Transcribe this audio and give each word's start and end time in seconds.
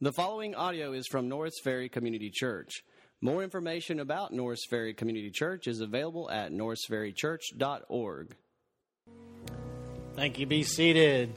The 0.00 0.12
following 0.12 0.54
audio 0.54 0.92
is 0.92 1.08
from 1.08 1.28
Norris 1.28 1.58
Ferry 1.64 1.88
Community 1.88 2.30
Church. 2.32 2.84
More 3.20 3.42
information 3.42 3.98
about 3.98 4.32
Norris 4.32 4.60
Ferry 4.70 4.94
Community 4.94 5.28
Church 5.28 5.66
is 5.66 5.80
available 5.80 6.30
at 6.30 6.52
norrisferrychurch.org. 6.52 8.36
Thank 10.14 10.38
you. 10.38 10.46
Be 10.46 10.62
seated. 10.62 11.32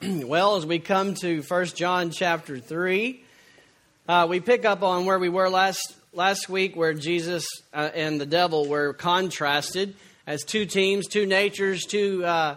well, 0.02 0.56
as 0.56 0.66
we 0.66 0.80
come 0.80 1.14
to 1.20 1.42
1 1.42 1.66
John 1.66 2.10
chapter 2.10 2.58
3, 2.58 3.22
uh, 4.08 4.26
we 4.28 4.40
pick 4.40 4.64
up 4.64 4.82
on 4.82 5.06
where 5.06 5.20
we 5.20 5.28
were 5.28 5.48
last, 5.48 5.94
last 6.12 6.48
week, 6.48 6.74
where 6.74 6.94
Jesus 6.94 7.46
uh, 7.72 7.90
and 7.94 8.20
the 8.20 8.26
devil 8.26 8.66
were 8.66 8.92
contrasted 8.92 9.94
as 10.26 10.42
two 10.42 10.66
teams, 10.66 11.06
two 11.06 11.26
natures, 11.26 11.84
two. 11.84 12.24
Uh, 12.24 12.56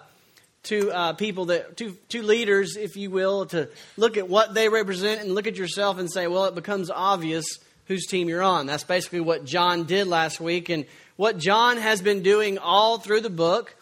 two 0.65 0.91
uh, 0.91 1.13
people 1.13 1.45
that 1.45 1.77
two 1.77 1.97
two 2.09 2.23
leaders, 2.23 2.75
if 2.75 2.97
you 2.97 3.09
will, 3.09 3.45
to 3.47 3.69
look 3.95 4.17
at 4.17 4.27
what 4.27 4.53
they 4.53 4.67
represent 4.67 5.21
and 5.21 5.33
look 5.33 5.47
at 5.47 5.55
yourself 5.55 5.97
and 5.97 6.11
say, 6.11 6.27
well, 6.27 6.45
it 6.45 6.55
becomes 6.55 6.91
obvious 6.91 7.45
whose 7.85 8.05
team 8.07 8.27
you're 8.27 8.43
on. 8.43 8.65
That's 8.65 8.83
basically 8.83 9.21
what 9.21 9.45
John 9.45 9.85
did 9.85 10.07
last 10.07 10.41
week, 10.41 10.69
and 10.69 10.85
what 11.15 11.37
John 11.37 11.77
has 11.77 12.01
been 12.01 12.23
doing 12.23 12.57
all 12.57 12.97
through 12.97 13.21
the 13.21 13.29
book 13.29 13.75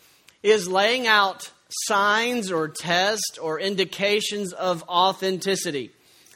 is 0.44 0.68
laying 0.68 1.08
out 1.08 1.50
signs 1.70 2.52
or 2.52 2.68
tests 2.68 3.38
or 3.42 3.60
indications 3.60 4.54
of 4.54 4.84
authenticity. 4.84 5.92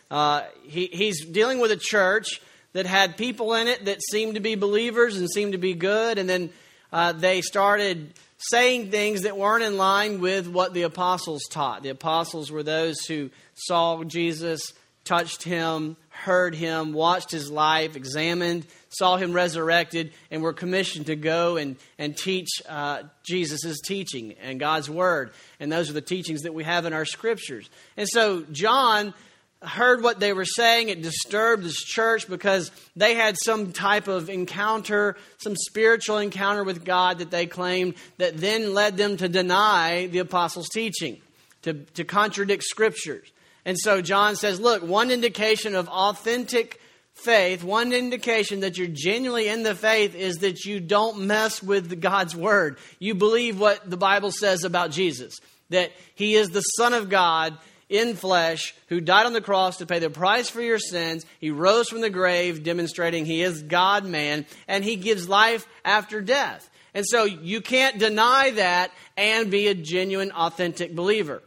Uh, 0.10 0.44
he, 0.64 0.88
he's 0.88 1.26
dealing 1.26 1.60
with 1.60 1.72
a 1.72 1.78
church 1.78 2.42
that 2.74 2.86
had 2.86 3.18
people 3.18 3.54
in 3.54 3.68
it 3.68 3.86
that 3.86 4.02
seemed 4.02 4.36
to 4.36 4.40
be 4.40 4.56
believers 4.56 5.18
and 5.18 5.30
seemed 5.30 5.52
to 5.52 5.58
be 5.58 5.74
good, 5.74 6.18
and 6.18 6.30
then 6.30 6.50
uh, 6.94 7.12
they 7.12 7.42
started 7.42 8.14
saying 8.38 8.92
things 8.92 9.24
that 9.24 9.38
weren't 9.38 9.64
in 9.64 9.78
line 9.78 10.20
with 10.20 10.48
what 10.48 10.74
the 10.74 10.84
apostles 10.84 11.44
taught. 11.50 11.84
The 11.84 11.90
apostles 11.90 12.52
were 12.52 12.64
those 12.64 13.00
who 13.08 13.30
saw 13.56 14.04
Jesus, 14.04 14.74
touched 15.04 15.44
him, 15.44 15.98
heard 16.10 16.54
him, 16.54 16.94
watched 16.94 17.32
his 17.32 17.50
life, 17.50 17.96
examined, 17.96 18.66
saw 18.90 19.18
him 19.18 19.34
resurrected, 19.34 20.12
and 20.30 20.42
were 20.42 20.54
commissioned 20.54 21.08
to 21.08 21.16
go 21.16 21.58
and, 21.58 21.78
and 21.98 22.16
teach 22.16 22.50
uh, 22.68 23.04
Jesus' 23.26 23.80
teaching 23.82 24.34
and 24.42 24.60
God's 24.60 24.90
word. 24.90 25.32
And 25.60 25.72
those 25.72 25.90
are 25.90 25.94
the 25.94 26.02
teachings 26.02 26.42
that 26.42 26.54
we 26.54 26.64
have 26.64 26.86
in 26.86 26.94
our 26.94 27.06
scriptures. 27.06 27.70
And 27.96 28.08
so, 28.08 28.42
John 28.52 29.14
heard 29.62 30.04
what 30.04 30.20
they 30.20 30.34
were 30.34 30.46
saying. 30.46 30.90
It 30.90 31.02
disturbed 31.02 31.64
this 31.64 31.84
church 31.84 32.28
because 32.30 32.72
they 32.96 33.16
had 33.16 33.36
some 33.44 33.72
type 33.72 34.08
of 34.08 34.30
encounter, 34.30 35.18
some 35.38 35.56
spiritual 35.56 36.20
encounter 36.20 36.64
with 36.64 36.86
God 36.86 37.20
that 37.20 37.32
they 37.32 37.48
claimed 37.48 37.96
that 38.18 38.38
then 38.38 38.74
led 38.74 38.98
them 38.98 39.18
to 39.18 39.28
deny 39.28 40.08
the 40.08 40.20
apostles' 40.20 40.70
teaching, 40.70 41.22
to, 41.64 41.74
to 41.74 42.04
contradict 42.04 42.64
scriptures. 42.64 43.32
And 43.66 43.78
so 43.78 44.02
John 44.02 44.36
says, 44.36 44.60
look, 44.60 44.84
one 44.84 45.12
indication 45.12 45.76
of 45.76 45.90
authentic 45.90 46.80
faith, 47.14 47.64
one 47.64 47.92
indication 47.92 48.60
that 48.60 48.78
you're 48.78 48.88
genuinely 48.88 49.48
in 49.48 49.64
the 49.64 49.76
faith 49.76 50.16
is 50.16 50.38
that 50.38 50.66
you 50.66 50.80
don't 50.80 51.22
mess 51.22 51.64
with 51.64 52.00
God's 52.00 52.36
word. 52.36 52.78
You 53.00 53.16
believe 53.16 53.60
what 53.60 53.90
the 53.90 53.98
Bible 53.98 54.32
says 54.32 54.64
about 54.64 54.92
Jesus, 54.92 55.36
that 55.70 55.92
he 56.16 56.36
is 56.36 56.50
the 56.50 56.62
Son 56.62 56.94
of 56.94 57.10
God 57.10 57.58
in 57.90 58.16
flesh 58.16 58.76
who 58.88 59.00
died 59.00 59.26
on 59.26 59.34
the 59.34 59.42
cross 59.42 59.78
to 59.78 59.86
pay 59.86 60.00
the 60.00 60.10
price 60.10 60.50
for 60.50 60.62
your 60.62 60.80
sins. 60.80 61.26
He 61.40 61.52
rose 61.52 61.90
from 61.90 62.02
the 62.02 62.10
grave, 62.10 62.64
demonstrating 62.64 63.26
he 63.26 63.42
is 63.42 63.64
God 63.64 64.06
man, 64.06 64.46
and 64.68 64.84
he 64.84 64.96
gives 64.96 65.30
life 65.30 65.68
after 65.86 66.22
death. 66.22 66.70
And 66.94 67.06
so 67.08 67.26
you 67.26 67.62
can't 67.62 68.00
deny 68.00 68.52
that 68.52 68.92
and 69.16 69.52
be 69.52 69.68
a 69.68 69.76
genuine, 69.76 70.32
authentic 70.32 70.96
believer. 70.96 71.44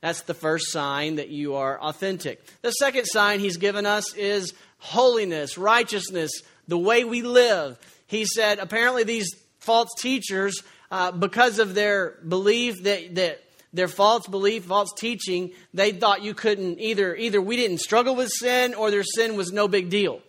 That's 0.00 0.22
the 0.22 0.34
first 0.34 0.70
sign 0.70 1.16
that 1.16 1.28
you 1.28 1.54
are 1.54 1.80
authentic. 1.80 2.44
The 2.62 2.72
second 2.72 3.06
sign 3.06 3.40
he's 3.40 3.56
given 3.56 3.86
us 3.86 4.14
is 4.14 4.52
holiness, 4.78 5.56
righteousness, 5.56 6.30
the 6.68 6.78
way 6.78 7.04
we 7.04 7.22
live. 7.22 7.78
He 8.06 8.26
said 8.26 8.58
apparently 8.58 9.04
these 9.04 9.34
false 9.60 9.88
teachers, 9.98 10.62
uh, 10.90 11.10
because 11.10 11.58
of 11.58 11.74
their 11.74 12.18
belief 12.26 12.82
that, 12.84 13.14
that 13.14 13.43
their 13.74 13.88
false 13.88 14.26
belief, 14.26 14.64
false 14.64 14.92
teaching, 14.96 15.50
they 15.74 15.92
thought 15.92 16.22
you 16.22 16.32
couldn't 16.32 16.80
either 16.80 17.14
either 17.14 17.42
we 17.42 17.56
didn't 17.56 17.78
struggle 17.78 18.14
with 18.14 18.30
sin 18.30 18.72
or 18.74 18.90
their 18.90 19.02
sin 19.02 19.36
was 19.36 19.52
no 19.52 19.68
big 19.68 19.90
deal. 19.90 20.22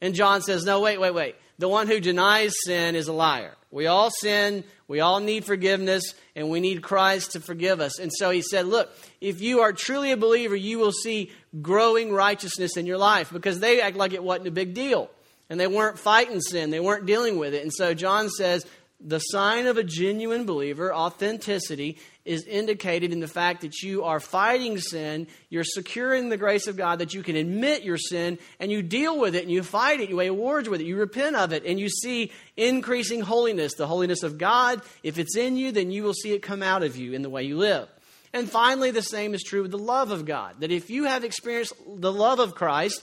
And 0.00 0.14
John 0.14 0.40
says, 0.40 0.64
"No, 0.64 0.80
wait, 0.80 0.98
wait, 0.98 1.12
wait. 1.12 1.34
The 1.58 1.68
one 1.68 1.88
who 1.88 2.00
denies 2.00 2.54
sin 2.64 2.94
is 2.94 3.08
a 3.08 3.12
liar. 3.12 3.56
We 3.70 3.86
all 3.86 4.10
sin, 4.10 4.64
we 4.88 5.00
all 5.00 5.20
need 5.20 5.44
forgiveness, 5.44 6.14
and 6.36 6.48
we 6.48 6.60
need 6.60 6.82
Christ 6.82 7.32
to 7.32 7.40
forgive 7.40 7.80
us." 7.80 7.98
And 7.98 8.10
so 8.16 8.30
he 8.30 8.40
said, 8.40 8.66
"Look, 8.66 8.90
if 9.20 9.40
you 9.40 9.60
are 9.60 9.72
truly 9.72 10.12
a 10.12 10.16
believer, 10.16 10.56
you 10.56 10.78
will 10.78 10.92
see 10.92 11.32
growing 11.60 12.12
righteousness 12.12 12.76
in 12.76 12.86
your 12.86 12.98
life 12.98 13.30
because 13.32 13.58
they 13.58 13.80
act 13.80 13.96
like 13.96 14.12
it 14.12 14.22
wasn't 14.22 14.48
a 14.48 14.52
big 14.52 14.74
deal." 14.74 15.10
And 15.50 15.60
they 15.60 15.66
weren't 15.66 15.98
fighting 15.98 16.40
sin, 16.40 16.70
they 16.70 16.80
weren't 16.80 17.04
dealing 17.04 17.36
with 17.36 17.52
it. 17.52 17.62
And 17.62 17.72
so 17.72 17.92
John 17.92 18.30
says, 18.30 18.64
the 19.04 19.18
sign 19.18 19.66
of 19.66 19.76
a 19.76 19.82
genuine 19.82 20.46
believer, 20.46 20.94
authenticity, 20.94 21.98
is 22.24 22.44
indicated 22.44 23.12
in 23.12 23.20
the 23.20 23.26
fact 23.26 23.62
that 23.62 23.82
you 23.82 24.04
are 24.04 24.20
fighting 24.20 24.78
sin, 24.78 25.26
you're 25.50 25.64
securing 25.64 26.28
the 26.28 26.36
grace 26.36 26.68
of 26.68 26.76
God, 26.76 27.00
that 27.00 27.14
you 27.14 27.22
can 27.22 27.34
admit 27.34 27.82
your 27.82 27.98
sin, 27.98 28.38
and 28.60 28.70
you 28.70 28.82
deal 28.82 29.18
with 29.18 29.34
it, 29.34 29.42
and 29.42 29.50
you 29.50 29.62
fight 29.62 30.00
it, 30.00 30.08
you 30.08 30.16
weigh 30.16 30.28
awards 30.28 30.68
with 30.68 30.80
it, 30.80 30.86
you 30.86 30.96
repent 30.96 31.34
of 31.34 31.52
it, 31.52 31.64
and 31.66 31.80
you 31.80 31.88
see 31.88 32.30
increasing 32.56 33.20
holiness, 33.20 33.74
the 33.74 33.88
holiness 33.88 34.22
of 34.22 34.38
God. 34.38 34.80
If 35.02 35.18
it's 35.18 35.36
in 35.36 35.56
you, 35.56 35.72
then 35.72 35.90
you 35.90 36.04
will 36.04 36.14
see 36.14 36.32
it 36.32 36.42
come 36.42 36.62
out 36.62 36.84
of 36.84 36.96
you 36.96 37.12
in 37.12 37.22
the 37.22 37.30
way 37.30 37.42
you 37.42 37.58
live. 37.58 37.88
And 38.32 38.48
finally, 38.48 38.92
the 38.92 39.02
same 39.02 39.34
is 39.34 39.42
true 39.42 39.62
with 39.62 39.72
the 39.72 39.78
love 39.78 40.10
of 40.10 40.24
God, 40.24 40.60
that 40.60 40.70
if 40.70 40.90
you 40.90 41.04
have 41.04 41.24
experienced 41.24 41.74
the 41.86 42.12
love 42.12 42.38
of 42.38 42.54
Christ, 42.54 43.02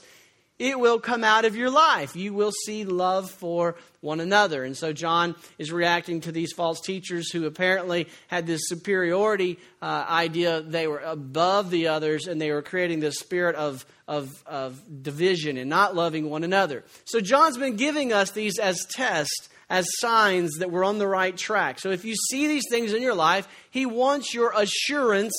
it 0.60 0.78
will 0.78 1.00
come 1.00 1.24
out 1.24 1.46
of 1.46 1.56
your 1.56 1.70
life. 1.70 2.14
You 2.14 2.34
will 2.34 2.52
see 2.52 2.84
love 2.84 3.30
for 3.30 3.76
one 4.02 4.20
another. 4.20 4.62
And 4.62 4.76
so 4.76 4.92
John 4.92 5.34
is 5.58 5.72
reacting 5.72 6.20
to 6.20 6.32
these 6.32 6.52
false 6.52 6.82
teachers 6.82 7.32
who 7.32 7.46
apparently 7.46 8.08
had 8.28 8.46
this 8.46 8.60
superiority 8.64 9.58
uh, 9.80 10.04
idea. 10.06 10.60
They 10.60 10.86
were 10.86 11.00
above 11.00 11.70
the 11.70 11.88
others 11.88 12.26
and 12.26 12.38
they 12.38 12.52
were 12.52 12.60
creating 12.60 13.00
this 13.00 13.18
spirit 13.18 13.56
of, 13.56 13.86
of, 14.06 14.30
of 14.44 15.02
division 15.02 15.56
and 15.56 15.70
not 15.70 15.96
loving 15.96 16.28
one 16.28 16.44
another. 16.44 16.84
So 17.06 17.20
John's 17.20 17.56
been 17.56 17.76
giving 17.76 18.12
us 18.12 18.30
these 18.32 18.58
as 18.58 18.84
tests 18.84 19.48
as 19.70 19.86
signs 19.98 20.58
that 20.58 20.70
we're 20.70 20.84
on 20.84 20.98
the 20.98 21.06
right 21.06 21.36
track. 21.36 21.78
So 21.78 21.90
if 21.90 22.04
you 22.04 22.14
see 22.14 22.48
these 22.48 22.64
things 22.68 22.92
in 22.92 23.00
your 23.00 23.14
life, 23.14 23.48
he 23.70 23.86
wants 23.86 24.34
your 24.34 24.52
assurance 24.54 25.32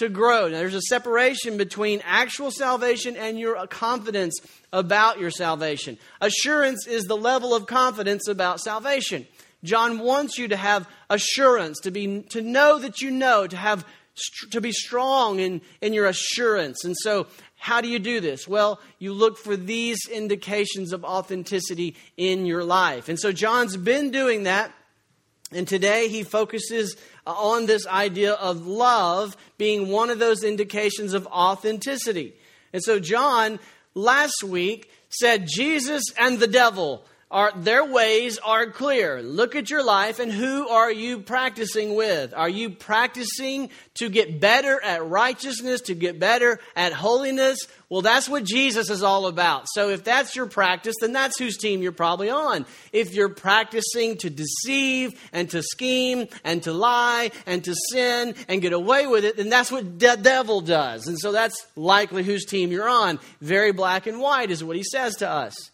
to 0.00 0.08
grow. 0.08 0.48
Now, 0.48 0.58
there's 0.58 0.74
a 0.74 0.80
separation 0.82 1.58
between 1.58 2.02
actual 2.04 2.50
salvation 2.50 3.16
and 3.16 3.38
your 3.38 3.66
confidence 3.66 4.40
about 4.72 5.20
your 5.20 5.30
salvation. 5.30 5.98
Assurance 6.22 6.86
is 6.86 7.04
the 7.04 7.16
level 7.16 7.54
of 7.54 7.66
confidence 7.66 8.26
about 8.26 8.60
salvation. 8.60 9.26
John 9.62 9.98
wants 9.98 10.38
you 10.38 10.48
to 10.48 10.56
have 10.56 10.88
assurance, 11.10 11.80
to, 11.80 11.90
be, 11.90 12.22
to 12.30 12.40
know 12.40 12.78
that 12.78 13.02
you 13.02 13.10
know, 13.10 13.46
to, 13.46 13.56
have, 13.58 13.84
to 14.52 14.60
be 14.62 14.72
strong 14.72 15.38
in, 15.38 15.60
in 15.82 15.92
your 15.92 16.06
assurance. 16.06 16.82
And 16.84 16.96
so, 16.96 17.26
how 17.58 17.82
do 17.82 17.88
you 17.88 17.98
do 17.98 18.20
this? 18.20 18.48
Well, 18.48 18.80
you 18.98 19.12
look 19.12 19.36
for 19.36 19.54
these 19.54 20.08
indications 20.10 20.94
of 20.94 21.04
authenticity 21.04 21.94
in 22.16 22.46
your 22.46 22.64
life. 22.64 23.10
And 23.10 23.20
so, 23.20 23.32
John's 23.32 23.76
been 23.76 24.10
doing 24.10 24.44
that. 24.44 24.72
And 25.52 25.66
today 25.66 26.08
he 26.08 26.22
focuses 26.22 26.96
on 27.30 27.66
this 27.66 27.86
idea 27.86 28.34
of 28.34 28.66
love 28.66 29.36
being 29.58 29.88
one 29.88 30.10
of 30.10 30.18
those 30.18 30.44
indications 30.44 31.14
of 31.14 31.26
authenticity. 31.26 32.34
And 32.72 32.82
so, 32.82 32.98
John 32.98 33.58
last 33.94 34.44
week 34.44 34.90
said 35.08 35.48
Jesus 35.48 36.04
and 36.18 36.38
the 36.38 36.46
devil 36.46 37.04
are 37.30 37.52
their 37.54 37.84
ways 37.84 38.38
are 38.38 38.66
clear. 38.66 39.22
Look 39.22 39.54
at 39.54 39.70
your 39.70 39.84
life 39.84 40.18
and 40.18 40.32
who 40.32 40.68
are 40.68 40.90
you 40.90 41.20
practicing 41.20 41.94
with? 41.94 42.34
Are 42.34 42.48
you 42.48 42.70
practicing 42.70 43.70
to 43.94 44.08
get 44.08 44.40
better 44.40 44.82
at 44.82 45.06
righteousness, 45.06 45.82
to 45.82 45.94
get 45.94 46.18
better 46.18 46.58
at 46.74 46.92
holiness? 46.92 47.58
Well, 47.88 48.02
that's 48.02 48.28
what 48.28 48.42
Jesus 48.42 48.90
is 48.90 49.04
all 49.04 49.26
about. 49.26 49.66
So 49.68 49.90
if 49.90 50.02
that's 50.02 50.34
your 50.34 50.46
practice, 50.46 50.96
then 51.00 51.12
that's 51.12 51.38
whose 51.38 51.56
team 51.56 51.82
you're 51.82 51.92
probably 51.92 52.30
on. 52.30 52.66
If 52.92 53.14
you're 53.14 53.28
practicing 53.28 54.16
to 54.18 54.30
deceive 54.30 55.12
and 55.32 55.48
to 55.50 55.62
scheme 55.62 56.26
and 56.42 56.62
to 56.64 56.72
lie 56.72 57.30
and 57.46 57.62
to 57.64 57.74
sin 57.92 58.34
and 58.48 58.60
get 58.60 58.72
away 58.72 59.06
with 59.06 59.24
it, 59.24 59.36
then 59.36 59.50
that's 59.50 59.70
what 59.70 60.00
the 60.00 60.18
devil 60.20 60.60
does. 60.60 61.06
And 61.06 61.18
so 61.18 61.30
that's 61.30 61.66
likely 61.76 62.24
whose 62.24 62.44
team 62.44 62.72
you're 62.72 62.88
on. 62.88 63.20
Very 63.40 63.72
black 63.72 64.08
and 64.08 64.20
white 64.20 64.50
is 64.50 64.64
what 64.64 64.76
he 64.76 64.82
says 64.82 65.14
to 65.16 65.30
us. 65.30 65.70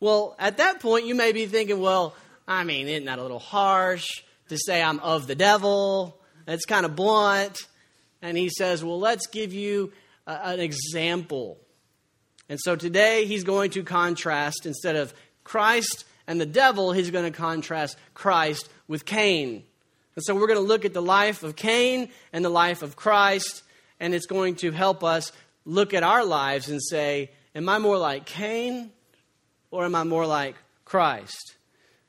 Well, 0.00 0.34
at 0.38 0.56
that 0.56 0.80
point, 0.80 1.04
you 1.04 1.14
may 1.14 1.32
be 1.32 1.44
thinking, 1.46 1.78
well, 1.78 2.14
I 2.48 2.64
mean, 2.64 2.88
isn't 2.88 3.04
that 3.04 3.18
a 3.18 3.22
little 3.22 3.38
harsh 3.38 4.06
to 4.48 4.56
say 4.56 4.82
I'm 4.82 4.98
of 5.00 5.26
the 5.26 5.34
devil? 5.34 6.18
That's 6.46 6.64
kind 6.64 6.86
of 6.86 6.96
blunt. 6.96 7.58
And 8.22 8.36
he 8.36 8.48
says, 8.48 8.82
well, 8.82 8.98
let's 8.98 9.26
give 9.26 9.52
you 9.52 9.92
a, 10.26 10.48
an 10.48 10.60
example. 10.60 11.58
And 12.48 12.58
so 12.58 12.76
today 12.76 13.26
he's 13.26 13.44
going 13.44 13.70
to 13.72 13.82
contrast, 13.82 14.64
instead 14.64 14.96
of 14.96 15.12
Christ 15.44 16.06
and 16.26 16.40
the 16.40 16.46
devil, 16.46 16.92
he's 16.92 17.10
going 17.10 17.30
to 17.30 17.36
contrast 17.36 17.96
Christ 18.14 18.68
with 18.88 19.04
Cain. 19.04 19.64
And 20.16 20.24
so 20.24 20.34
we're 20.34 20.46
going 20.46 20.58
to 20.58 20.66
look 20.66 20.84
at 20.84 20.94
the 20.94 21.02
life 21.02 21.42
of 21.42 21.56
Cain 21.56 22.08
and 22.32 22.44
the 22.44 22.50
life 22.50 22.82
of 22.82 22.96
Christ, 22.96 23.62
and 24.00 24.14
it's 24.14 24.26
going 24.26 24.56
to 24.56 24.72
help 24.72 25.04
us 25.04 25.30
look 25.64 25.94
at 25.94 26.02
our 26.02 26.24
lives 26.24 26.68
and 26.68 26.80
say, 26.82 27.30
Am 27.54 27.68
I 27.68 27.78
more 27.78 27.98
like 27.98 28.26
Cain 28.26 28.90
or 29.70 29.84
am 29.84 29.94
I 29.94 30.04
more 30.04 30.26
like 30.26 30.56
Christ? 30.84 31.56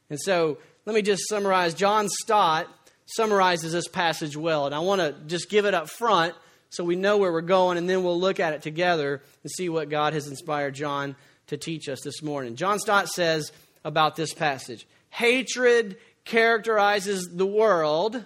And 0.10 0.20
so 0.20 0.58
let 0.86 0.96
me 0.96 1.02
just 1.02 1.28
summarize. 1.28 1.74
John 1.74 2.10
Stott 2.10 2.68
summarizes 3.06 3.74
this 3.74 3.88
passage 3.88 4.36
well, 4.38 4.66
and 4.66 4.76
I 4.76 4.80
want 4.80 5.02
to 5.02 5.16
just 5.28 5.50
give 5.50 5.66
it 5.66 5.74
up 5.74 5.90
front 5.90 6.34
so 6.70 6.84
we 6.84 6.96
know 6.96 7.18
where 7.18 7.32
we're 7.32 7.42
going, 7.42 7.78
and 7.78 7.90
then 7.90 8.04
we'll 8.04 8.20
look 8.20 8.40
at 8.40 8.54
it 8.54 8.62
together 8.62 9.22
and 9.44 9.52
see 9.52 9.68
what 9.68 9.90
God 9.90 10.14
has 10.14 10.28
inspired 10.28 10.74
John 10.74 11.16
to 11.48 11.58
teach 11.58 11.90
us 11.90 12.00
this 12.02 12.24
morning. 12.24 12.56
John 12.56 12.80
Stott 12.80 13.10
says 13.10 13.52
about 13.84 14.16
this 14.16 14.34
passage 14.34 14.88
Hatred 15.10 15.98
characterizes 16.24 17.30
the 17.32 17.46
world. 17.46 18.24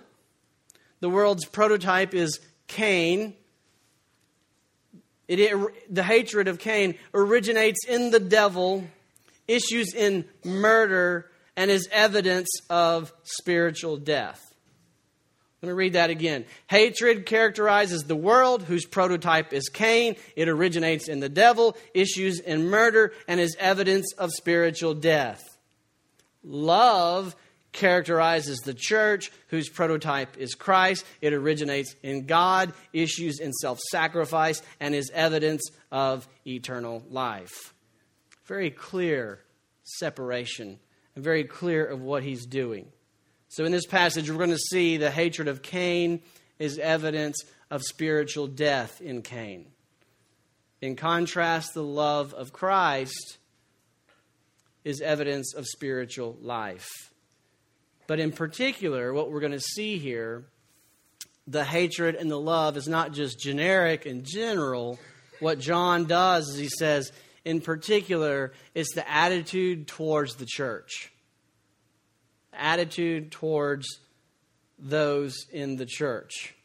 The 1.00 1.10
world's 1.10 1.46
prototype 1.46 2.14
is 2.14 2.40
Cain. 2.68 3.34
It, 5.28 5.40
it, 5.40 5.94
the 5.94 6.04
hatred 6.04 6.48
of 6.48 6.60
Cain 6.60 6.96
originates 7.14 7.80
in 7.88 8.12
the 8.12 8.20
devil, 8.20 8.84
issues 9.48 9.94
in 9.94 10.26
murder, 10.44 11.30
and 11.56 11.72
is 11.72 11.88
evidence 11.92 12.50
of 12.70 13.14
spiritual 13.24 13.98
death. 13.98 14.42
Let 15.62 15.70
me 15.70 15.78
read 15.78 15.94
that 15.94 16.10
again. 16.10 16.46
Hatred 16.68 17.26
characterizes 17.26 18.04
the 18.04 18.16
world, 18.16 18.64
whose 18.64 18.86
prototype 18.86 19.52
is 19.54 19.70
Cain. 19.70 20.16
It 20.36 20.48
originates 20.48 21.08
in 21.08 21.22
the 21.22 21.30
devil, 21.30 21.76
issues 21.94 22.40
in 22.40 22.70
murder, 22.70 23.14
and 23.28 23.40
is 23.40 23.56
evidence 23.60 24.14
of 24.14 24.32
spiritual 24.32 24.94
death. 24.94 25.58
Love 26.44 27.36
characterizes 27.72 28.60
the 28.60 28.74
church, 28.74 29.32
whose 29.48 29.70
prototype 29.70 30.38
is 30.38 30.56
Christ. 30.56 31.06
It 31.22 31.34
originates 31.34 31.96
in 32.04 32.26
God, 32.26 32.74
issues 32.94 33.40
in 33.40 33.52
self 33.54 33.80
sacrifice, 33.92 34.62
and 34.80 34.94
is 34.94 35.12
evidence 35.14 35.64
of 35.92 36.28
eternal 36.46 37.04
life. 37.10 37.75
Very 38.46 38.70
clear 38.70 39.40
separation 39.84 40.80
and 41.16 41.24
very 41.24 41.44
clear 41.44 41.86
of 41.86 42.02
what 42.02 42.24
he's 42.24 42.46
doing. 42.46 42.88
So, 43.48 43.64
in 43.64 43.72
this 43.72 43.86
passage, 43.86 44.30
we're 44.30 44.38
going 44.38 44.50
to 44.50 44.58
see 44.58 44.98
the 44.98 45.12
hatred 45.12 45.48
of 45.48 45.62
Cain 45.62 46.22
is 46.60 46.78
evidence 46.78 47.38
of 47.70 47.82
spiritual 47.84 48.48
death 48.48 49.02
in 49.02 49.22
Cain. 49.22 49.68
In 50.82 50.96
contrast, 50.96 51.74
the 51.74 51.84
love 51.84 52.34
of 52.34 52.54
Christ 52.54 53.38
is 54.84 55.02
evidence 55.02 55.54
of 55.54 55.66
spiritual 55.66 56.38
life. 56.42 56.88
But 58.08 58.20
in 58.20 58.32
particular, 58.32 59.14
what 59.14 59.32
we're 59.32 59.40
going 59.40 59.52
to 59.52 59.60
see 59.60 59.98
here, 59.98 60.46
the 61.48 61.64
hatred 61.64 62.16
and 62.16 62.30
the 62.30 62.40
love 62.40 62.78
is 62.78 62.88
not 62.88 63.14
just 63.14 63.40
generic 63.40 64.06
and 64.06 64.24
general. 64.24 65.00
What 65.40 65.60
John 65.60 66.06
does 66.06 66.50
is 66.50 66.58
he 66.58 66.70
says, 66.70 67.12
in 67.46 67.62
particular, 67.62 68.52
it's 68.74 68.94
the 68.96 69.10
attitude 69.10 69.88
towards 69.88 70.36
the 70.36 70.48
church. 70.48 71.12
Attitude 72.52 73.32
towards 73.32 73.88
those 74.80 75.46
in 75.52 75.78
the 75.78 75.86
church. 75.86 76.56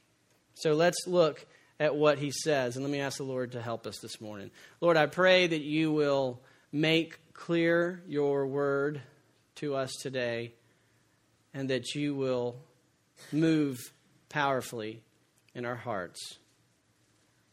So 0.55 0.73
let's 0.73 1.07
look 1.07 1.47
at 1.79 1.95
what 1.95 2.19
he 2.19 2.31
says. 2.31 2.77
And 2.77 2.85
let 2.85 2.91
me 2.91 3.01
ask 3.01 3.19
the 3.19 3.25
Lord 3.25 3.53
to 3.53 3.63
help 3.63 3.87
us 3.87 3.99
this 3.99 4.21
morning. 4.21 4.51
Lord, 4.81 4.97
I 4.97 5.07
pray 5.07 5.47
that 5.47 5.61
you 5.61 5.93
will 5.93 6.41
make 6.73 7.19
clear 7.35 8.03
your 8.07 8.47
word 8.47 9.01
to 9.57 9.75
us 9.75 9.93
today 10.01 10.55
and 11.53 11.71
that 11.71 11.95
you 11.95 12.15
will 12.15 12.57
move 13.33 13.79
powerfully 14.29 15.03
in 15.55 15.65
our 15.65 15.75
hearts. 15.75 16.39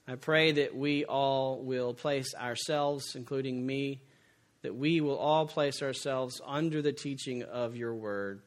I 0.08 0.16
pray 0.16 0.54
that 0.54 0.76
we 0.76 1.04
all 1.04 1.60
will 1.62 1.94
place 1.94 2.34
ourselves, 2.34 3.16
including 3.16 3.66
me, 3.66 4.02
that 4.62 4.76
we 4.76 5.02
will 5.02 5.18
all 5.18 5.46
place 5.48 5.82
ourselves 5.82 6.40
under 6.46 6.82
the 6.82 6.94
teaching 6.94 7.44
of 7.44 7.76
your 7.76 7.94
word 7.94 8.42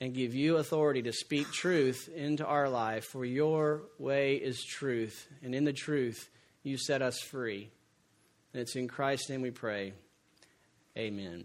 and 0.00 0.14
give 0.14 0.34
you 0.34 0.56
authority 0.56 1.02
to 1.02 1.12
speak 1.12 1.50
truth 1.52 2.08
into 2.14 2.44
our 2.46 2.68
life, 2.68 3.04
for 3.04 3.24
your 3.24 3.82
way 3.98 4.36
is 4.36 4.64
truth, 4.64 5.28
and 5.42 5.54
in 5.54 5.64
the 5.64 5.72
truth 5.72 6.28
you 6.62 6.78
set 6.78 7.02
us 7.02 7.18
free. 7.20 7.70
And 8.52 8.62
it's 8.62 8.76
in 8.76 8.88
Christ's 8.88 9.28
name 9.30 9.42
we 9.42 9.50
pray. 9.50 9.92
Amen. 10.96 11.44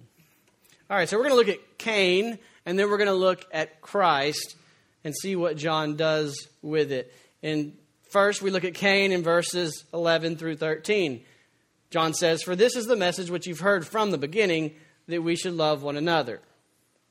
All 0.89 0.97
right, 0.97 1.07
so 1.07 1.18
we're 1.18 1.27
going 1.27 1.33
to 1.33 1.51
look 1.51 1.59
at 1.59 1.77
Cain, 1.77 2.39
and 2.65 2.80
then 2.80 2.89
we're 2.89 2.97
going 2.97 3.07
to 3.07 3.13
look 3.13 3.45
at 3.51 3.81
Christ 3.81 4.56
and 5.03 5.13
see 5.15 5.36
what 5.36 5.57
John 5.57 5.95
does 5.95 6.47
with 6.62 6.92
it. 6.92 7.13
And 7.44 7.74
first, 8.16 8.42
we 8.42 8.50
look 8.50 8.64
at 8.64 8.74
Cain 8.74 9.12
in 9.12 9.24
verses 9.24 9.84
11 9.94 10.38
through 10.38 10.56
13. 10.56 11.22
John 11.90 12.14
says, 12.14 12.44
For 12.44 12.56
this 12.56 12.78
is 12.78 12.86
the 12.86 12.96
message 12.96 13.30
which 13.30 13.46
you've 13.46 13.60
heard 13.60 13.86
from 13.86 14.10
the 14.10 14.18
beginning, 14.18 14.74
that 15.10 15.22
we 15.22 15.36
should 15.36 15.52
love 15.52 15.84
one 15.84 15.98
another. 15.98 16.40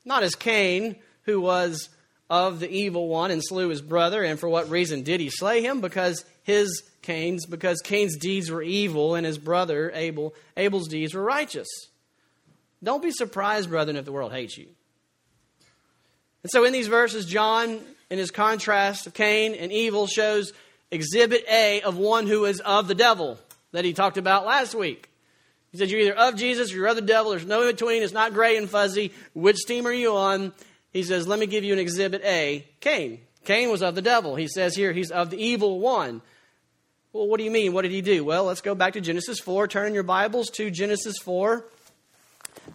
Not 0.03 0.23
as 0.23 0.33
Cain, 0.33 0.95
who 1.25 1.39
was 1.39 1.89
of 2.27 2.59
the 2.59 2.71
evil 2.71 3.07
one 3.07 3.29
and 3.29 3.43
slew 3.43 3.69
his 3.69 3.83
brother. 3.83 4.23
And 4.23 4.39
for 4.39 4.49
what 4.49 4.67
reason 4.67 5.03
did 5.03 5.19
he 5.19 5.29
slay 5.29 5.61
him? 5.61 5.79
Because 5.79 6.25
his 6.41 6.81
Cain's, 7.03 7.45
because 7.45 7.81
Cain's 7.83 8.17
deeds 8.17 8.49
were 8.49 8.63
evil 8.63 9.13
and 9.13 9.27
his 9.27 9.37
brother 9.37 9.91
Abel, 9.93 10.33
Abel's 10.57 10.87
deeds 10.87 11.13
were 11.13 11.21
righteous. 11.21 11.67
Don't 12.83 13.03
be 13.03 13.11
surprised, 13.11 13.69
brethren, 13.69 13.95
if 13.95 14.05
the 14.05 14.11
world 14.11 14.31
hates 14.31 14.57
you. 14.57 14.69
And 16.41 16.49
so 16.49 16.65
in 16.65 16.73
these 16.73 16.87
verses, 16.87 17.27
John, 17.27 17.79
in 18.09 18.17
his 18.17 18.31
contrast 18.31 19.05
of 19.05 19.13
Cain 19.13 19.53
and 19.53 19.71
evil, 19.71 20.07
shows 20.07 20.51
exhibit 20.91 21.45
A 21.49 21.81
of 21.81 21.97
one 21.97 22.27
who 22.27 22.45
is 22.45 22.59
of 22.59 22.87
the 22.87 22.95
devil 22.95 23.39
that 23.71 23.85
he 23.85 23.93
talked 23.93 24.17
about 24.17 24.45
last 24.45 24.75
week. 24.75 25.09
He 25.71 25.77
said, 25.77 25.89
You're 25.89 26.01
either 26.01 26.15
of 26.15 26.35
Jesus 26.35 26.71
or 26.71 26.75
you're 26.75 26.87
of 26.87 26.95
the 26.95 27.01
devil. 27.01 27.31
There's 27.31 27.45
no 27.45 27.61
in 27.61 27.67
between. 27.67 28.03
It's 28.03 28.13
not 28.13 28.33
gray 28.33 28.57
and 28.57 28.69
fuzzy. 28.69 29.11
Which 29.33 29.65
team 29.65 29.85
are 29.87 29.93
you 29.93 30.15
on? 30.15 30.53
He 30.93 31.03
says, 31.03 31.27
Let 31.27 31.39
me 31.39 31.47
give 31.47 31.63
you 31.63 31.73
an 31.73 31.79
exhibit 31.79 32.21
A 32.23 32.65
Cain. 32.79 33.19
Cain 33.43 33.69
was 33.69 33.83
of 33.83 33.95
the 33.95 34.01
devil. 34.01 34.35
He 34.35 34.47
says 34.47 34.75
here, 34.75 34.93
He's 34.93 35.11
of 35.11 35.29
the 35.29 35.37
evil 35.37 35.79
one. 35.79 36.21
Well, 37.13 37.27
what 37.27 37.37
do 37.37 37.43
you 37.43 37.51
mean? 37.51 37.73
What 37.73 37.83
did 37.83 37.91
he 37.91 38.01
do? 38.01 38.23
Well, 38.23 38.45
let's 38.45 38.61
go 38.61 38.75
back 38.75 38.93
to 38.93 39.01
Genesis 39.01 39.39
4. 39.39 39.67
Turn 39.67 39.93
your 39.93 40.03
Bibles 40.03 40.49
to 40.51 40.69
Genesis 40.69 41.17
4 41.19 41.65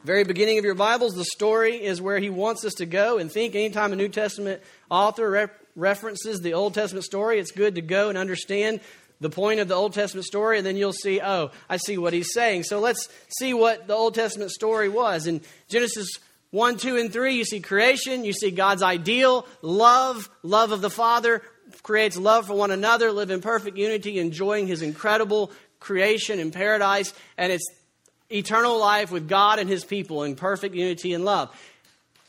very 0.04 0.24
beginning 0.24 0.58
of 0.58 0.64
your 0.64 0.74
Bibles, 0.74 1.14
the 1.14 1.24
story 1.24 1.82
is 1.82 2.00
where 2.00 2.18
he 2.18 2.30
wants 2.30 2.64
us 2.64 2.74
to 2.74 2.86
go 2.86 3.18
and 3.18 3.30
think. 3.30 3.54
Anytime 3.54 3.92
a 3.92 3.96
New 3.96 4.08
Testament 4.08 4.62
author 4.90 5.50
references 5.76 6.40
the 6.40 6.55
Old 6.55 6.75
Testament 6.75 7.05
story, 7.05 7.38
it's 7.38 7.52
good 7.52 7.75
to 7.76 7.82
go 7.82 8.08
and 8.08 8.19
understand 8.19 8.81
the 9.20 9.31
point 9.31 9.61
of 9.61 9.69
the 9.69 9.75
Old 9.75 9.93
Testament 9.93 10.25
story, 10.25 10.56
and 10.56 10.67
then 10.67 10.76
you'll 10.76 10.93
see, 10.93 11.20
oh, 11.20 11.50
I 11.69 11.77
see 11.77 11.98
what 11.98 12.12
he's 12.12 12.32
saying. 12.32 12.65
So 12.65 12.81
let's 12.81 13.08
see 13.39 13.53
what 13.53 13.86
the 13.86 13.94
Old 13.94 14.15
Testament 14.15 14.50
story 14.50 14.89
was. 14.89 15.27
In 15.27 15.43
Genesis 15.69 16.08
1, 16.53 16.79
2, 16.79 16.96
and 16.96 17.12
3, 17.12 17.34
you 17.34 17.44
see 17.44 17.60
creation, 17.60 18.24
you 18.24 18.32
see 18.32 18.50
God's 18.50 18.82
ideal, 18.82 19.46
love, 19.60 20.31
love 20.43 20.72
of 20.72 20.81
the 20.81 20.91
Father, 20.91 21.43
creates 21.82 22.17
love 22.17 22.46
for 22.46 22.55
one 22.55 22.70
another, 22.70 23.12
live 23.12 23.31
in 23.31 23.41
perfect 23.41 23.77
unity, 23.77 24.19
enjoying 24.19 24.67
his 24.67 24.82
incredible 24.82 25.53
creation 25.79 26.39
in 26.39 26.50
paradise, 26.50 27.12
and 27.36 27.53
it's 27.53 27.69
eternal 28.31 28.79
life 28.79 29.10
with 29.12 29.29
God 29.29 29.58
and 29.58 29.69
his 29.69 29.84
people 29.84 30.24
in 30.24 30.34
perfect 30.34 30.74
unity 30.74 31.12
and 31.12 31.24
love. 31.24 31.55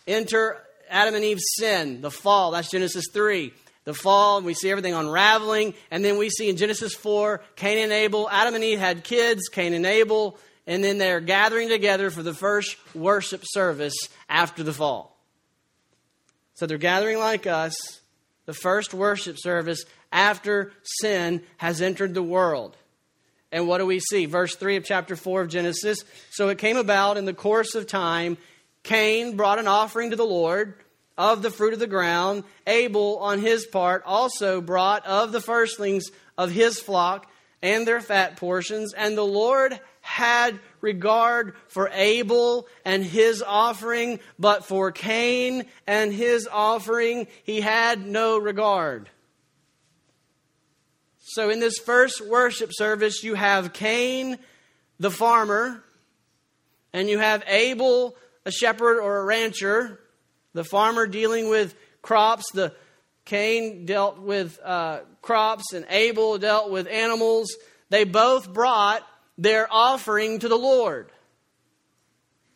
Enter 0.08 0.62
Adam 0.92 1.16
and 1.16 1.24
Eve's 1.24 1.46
sin, 1.58 2.02
the 2.02 2.12
fall. 2.12 2.52
That's 2.52 2.70
Genesis 2.70 3.06
3. 3.14 3.54
The 3.84 3.94
fall, 3.96 4.38
and 4.38 4.46
we 4.46 4.54
see 4.54 4.70
everything 4.70 4.94
unraveling. 4.94 5.74
And 5.90 6.06
then 6.06 6.18
we 6.18 6.30
see 6.30 6.50
in 6.50 6.58
Genesis 6.58 6.94
4, 6.94 7.42
Cain 7.56 7.80
and 7.80 7.92
Abel. 7.92 8.30
Adam 8.30 8.54
and 8.54 8.64
Eve 8.64 8.78
had 8.78 9.04
kids, 9.04 9.50
Cain 9.50 9.74
and 9.74 9.86
Abel. 9.86 10.38
And 10.68 10.84
then 10.84 11.00
they're 11.00 11.20
gathering 11.20 11.70
together 11.70 12.12
for 12.12 12.22
the 12.22 12.34
first 12.34 12.78
worship 12.94 13.42
service 13.44 13.96
after 14.30 14.62
the 14.62 14.74
fall. 14.74 15.18
So 16.54 16.68
they're 16.68 16.78
gathering 16.78 17.18
like 17.18 17.48
us, 17.48 17.76
the 18.46 18.54
first 18.54 18.94
worship 18.94 19.38
service 19.40 19.84
after 20.12 20.74
sin 20.84 21.42
has 21.58 21.82
entered 21.82 22.14
the 22.14 22.22
world. 22.22 22.78
And 23.52 23.68
what 23.68 23.80
do 23.80 23.86
we 23.86 24.00
see? 24.00 24.26
Verse 24.26 24.56
3 24.56 24.76
of 24.76 24.86
chapter 24.86 25.16
4 25.16 25.42
of 25.42 25.50
Genesis. 25.50 26.04
So 26.30 26.50
it 26.50 26.58
came 26.58 26.78
about 26.78 27.18
in 27.18 27.26
the 27.26 27.34
course 27.34 27.76
of 27.76 27.88
time, 27.88 28.38
Cain 28.84 29.38
brought 29.38 29.60
an 29.60 29.68
offering 29.68 30.10
to 30.10 30.16
the 30.16 30.24
Lord 30.26 30.76
of 31.18 31.42
the 31.42 31.52
fruit 31.52 31.74
of 31.74 31.80
the 31.80 31.88
ground. 31.88 32.44
Abel, 32.66 33.20
on 33.20 33.40
his 33.40 33.66
part, 33.66 34.04
also 34.06 34.62
brought 34.62 35.06
of 35.06 35.32
the 35.32 35.42
firstlings 35.42 36.10
of 36.38 36.52
his 36.52 36.80
flock 36.80 37.30
and 37.62 37.88
their 37.88 38.02
fat 38.02 38.38
portions. 38.38 38.94
And 38.94 39.18
the 39.18 39.26
Lord 39.26 39.80
had 40.02 40.60
regard 40.82 41.56
for 41.68 41.90
Abel 41.94 42.68
and 42.84 43.04
his 43.04 43.44
offering, 43.46 44.20
but 44.40 44.66
for 44.66 44.92
Cain 44.92 45.66
and 45.86 46.12
his 46.12 46.48
offering 46.52 47.28
he 47.44 47.62
had 47.62 48.06
no 48.06 48.38
regard. 48.38 49.10
So, 51.20 51.50
in 51.50 51.60
this 51.60 51.78
first 51.78 52.28
worship 52.28 52.72
service, 52.74 53.24
you 53.24 53.36
have 53.36 53.74
Cain, 53.74 54.38
the 55.00 55.12
farmer, 55.12 55.84
and 56.92 57.08
you 57.08 57.20
have 57.20 57.44
Abel, 57.48 58.18
a 58.46 58.52
shepherd 58.52 59.00
or 59.00 59.20
a 59.20 59.26
rancher, 59.26 60.00
the 60.54 60.64
farmer 60.64 61.08
dealing 61.08 61.50
with 61.50 61.76
crops, 62.02 62.46
the 62.54 62.74
Cain 63.26 63.86
dealt 63.86 64.20
with 64.20 64.60
uh, 64.64 65.02
crops 65.22 65.74
and 65.74 65.86
Abel 65.90 66.38
dealt 66.38 66.72
with 66.72 66.88
animals. 66.88 67.56
They 67.90 68.04
both 68.04 68.52
brought 68.52 69.06
their 69.38 69.68
offering 69.72 70.40
to 70.40 70.48
the 70.48 70.58
Lord. 70.58 71.12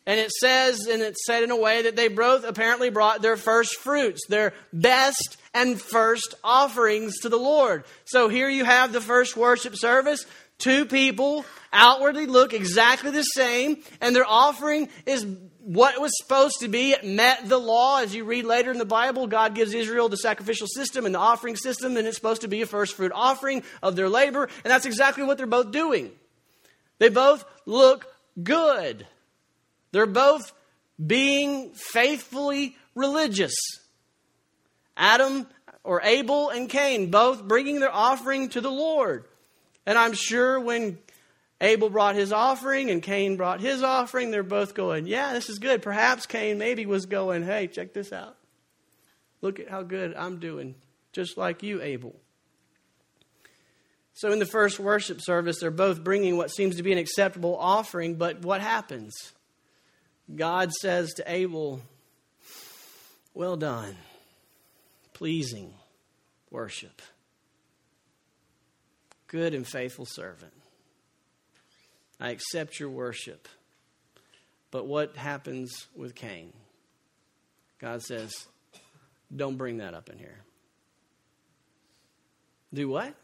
And 0.08 0.20
it 0.20 0.30
says, 0.30 0.86
and 0.86 1.02
it's 1.02 1.26
said 1.26 1.42
in 1.42 1.50
a 1.50 1.56
way 1.56 1.82
that 1.82 1.96
they 1.96 2.06
both 2.06 2.44
apparently 2.44 2.90
brought 2.90 3.22
their 3.22 3.36
first 3.36 3.76
fruits, 3.76 4.20
their 4.28 4.54
best 4.72 5.36
and 5.52 5.80
first 5.80 6.34
offerings 6.44 7.18
to 7.20 7.28
the 7.28 7.38
Lord. 7.38 7.84
So 8.04 8.28
here 8.28 8.48
you 8.48 8.64
have 8.64 8.92
the 8.92 9.00
first 9.00 9.36
worship 9.36 9.74
service. 9.76 10.24
Two 10.58 10.86
people 10.86 11.44
outwardly 11.72 12.26
look 12.26 12.54
exactly 12.54 13.10
the 13.10 13.22
same, 13.22 13.82
and 14.00 14.14
their 14.14 14.26
offering 14.26 14.88
is 15.06 15.26
what 15.66 16.00
was 16.00 16.12
supposed 16.16 16.60
to 16.60 16.68
be. 16.68 16.94
Met 17.02 17.48
the 17.48 17.58
law. 17.58 17.98
As 17.98 18.14
you 18.14 18.24
read 18.24 18.44
later 18.44 18.70
in 18.70 18.78
the 18.78 18.84
Bible, 18.84 19.26
God 19.26 19.56
gives 19.56 19.74
Israel 19.74 20.08
the 20.08 20.16
sacrificial 20.16 20.68
system 20.68 21.06
and 21.06 21.14
the 21.14 21.18
offering 21.18 21.56
system, 21.56 21.96
and 21.96 22.06
it's 22.06 22.16
supposed 22.16 22.42
to 22.42 22.48
be 22.48 22.62
a 22.62 22.66
first 22.66 22.94
fruit 22.94 23.10
offering 23.12 23.64
of 23.82 23.96
their 23.96 24.08
labor, 24.08 24.44
and 24.44 24.70
that's 24.70 24.86
exactly 24.86 25.24
what 25.24 25.38
they're 25.38 25.46
both 25.46 25.72
doing. 25.72 26.12
They 26.98 27.08
both 27.08 27.44
look 27.66 28.06
good. 28.40 29.06
They're 29.90 30.06
both 30.06 30.52
being 31.04 31.72
faithfully 31.74 32.76
religious. 32.94 33.54
Adam 34.96 35.48
or 35.82 36.00
Abel 36.02 36.48
and 36.50 36.68
Cain 36.68 37.10
both 37.10 37.42
bringing 37.42 37.80
their 37.80 37.92
offering 37.92 38.50
to 38.50 38.60
the 38.60 38.70
Lord. 38.70 39.24
And 39.84 39.98
I'm 39.98 40.12
sure 40.12 40.60
when 40.60 40.98
Abel 41.60 41.88
brought 41.88 42.14
his 42.14 42.32
offering 42.32 42.90
and 42.90 43.02
Cain 43.02 43.36
brought 43.36 43.60
his 43.60 43.82
offering, 43.82 44.30
they're 44.30 44.42
both 44.42 44.74
going, 44.74 45.06
Yeah, 45.06 45.32
this 45.32 45.48
is 45.48 45.58
good. 45.58 45.82
Perhaps 45.82 46.26
Cain 46.26 46.58
maybe 46.58 46.84
was 46.84 47.06
going, 47.06 47.44
Hey, 47.44 47.66
check 47.66 47.94
this 47.94 48.12
out. 48.12 48.36
Look 49.40 49.58
at 49.60 49.68
how 49.68 49.82
good 49.82 50.14
I'm 50.14 50.38
doing, 50.38 50.74
just 51.12 51.36
like 51.36 51.62
you, 51.62 51.80
Abel. 51.80 52.14
So 54.12 54.32
in 54.32 54.38
the 54.38 54.46
first 54.46 54.78
worship 54.78 55.20
service, 55.20 55.58
they're 55.60 55.70
both 55.70 56.02
bringing 56.02 56.36
what 56.36 56.50
seems 56.50 56.76
to 56.76 56.82
be 56.82 56.92
an 56.92 56.98
acceptable 56.98 57.56
offering, 57.56 58.14
but 58.14 58.42
what 58.42 58.62
happens? 58.62 59.14
God 60.34 60.72
says 60.72 61.12
to 61.14 61.30
Abel, 61.30 61.82
Well 63.34 63.56
done, 63.56 63.96
pleasing 65.12 65.72
worship, 66.50 67.02
good 69.26 69.54
and 69.54 69.66
faithful 69.66 70.06
servant. 70.06 70.52
I 72.20 72.30
accept 72.30 72.80
your 72.80 72.90
worship. 72.90 73.48
But 74.70 74.86
what 74.86 75.16
happens 75.16 75.86
with 75.94 76.14
Cain? 76.14 76.52
God 77.78 78.02
says, 78.02 78.34
Don't 79.34 79.56
bring 79.56 79.78
that 79.78 79.94
up 79.94 80.08
in 80.08 80.18
here. 80.18 80.38
Do 82.72 82.88
what? 82.88 83.14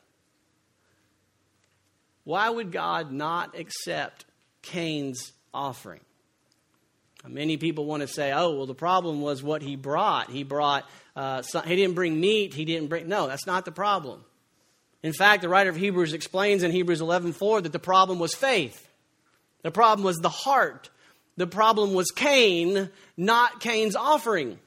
Why 2.24 2.48
would 2.48 2.70
God 2.70 3.12
not 3.12 3.58
accept 3.58 4.24
Cain's 4.62 5.32
offering? 5.52 6.00
Many 7.26 7.56
people 7.56 7.84
want 7.84 8.00
to 8.00 8.08
say, 8.08 8.32
oh, 8.32 8.56
well, 8.56 8.66
the 8.66 8.74
problem 8.74 9.20
was 9.20 9.42
what 9.42 9.62
he 9.62 9.76
brought. 9.76 10.30
He 10.30 10.42
brought, 10.42 10.88
uh, 11.14 11.42
some, 11.42 11.64
he 11.64 11.76
didn't 11.76 11.94
bring 11.94 12.18
meat. 12.18 12.52
He 12.52 12.64
didn't 12.64 12.88
bring, 12.88 13.08
no, 13.08 13.28
that's 13.28 13.46
not 13.46 13.64
the 13.64 13.70
problem. 13.70 14.24
In 15.02 15.12
fact, 15.12 15.42
the 15.42 15.48
writer 15.48 15.70
of 15.70 15.76
Hebrews 15.76 16.12
explains 16.12 16.62
in 16.62 16.70
Hebrews 16.70 17.00
11.4 17.00 17.64
that 17.64 17.72
the 17.72 17.78
problem 17.78 18.18
was 18.18 18.34
faith. 18.34 18.88
The 19.62 19.70
problem 19.70 20.04
was 20.04 20.18
the 20.18 20.28
heart. 20.28 20.90
The 21.36 21.46
problem 21.46 21.94
was 21.94 22.10
Cain, 22.10 22.90
not 23.16 23.60
Cain's 23.60 23.96
offering. 23.96 24.58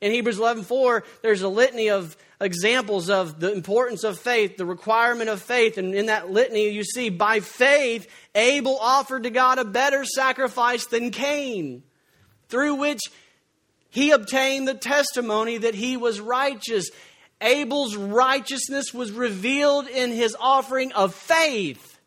In 0.00 0.12
Hebrews 0.12 0.38
11:4, 0.38 1.02
there's 1.22 1.42
a 1.42 1.48
litany 1.48 1.90
of 1.90 2.16
examples 2.40 3.10
of 3.10 3.40
the 3.40 3.52
importance 3.52 4.04
of 4.04 4.18
faith, 4.18 4.56
the 4.56 4.64
requirement 4.64 5.28
of 5.28 5.42
faith, 5.42 5.76
and 5.76 5.92
in 5.92 6.06
that 6.06 6.30
litany 6.30 6.68
you 6.68 6.84
see 6.84 7.08
by 7.08 7.40
faith 7.40 8.06
Abel 8.34 8.78
offered 8.80 9.24
to 9.24 9.30
God 9.30 9.58
a 9.58 9.64
better 9.64 10.04
sacrifice 10.04 10.86
than 10.86 11.10
Cain 11.10 11.82
through 12.48 12.76
which 12.76 13.00
he 13.90 14.12
obtained 14.12 14.68
the 14.68 14.74
testimony 14.74 15.58
that 15.58 15.74
he 15.74 15.96
was 15.96 16.20
righteous. 16.20 16.90
Abel's 17.40 17.96
righteousness 17.96 18.92
was 18.92 19.12
revealed 19.12 19.86
in 19.88 20.10
his 20.10 20.36
offering 20.38 20.92
of 20.92 21.14
faith. 21.14 21.98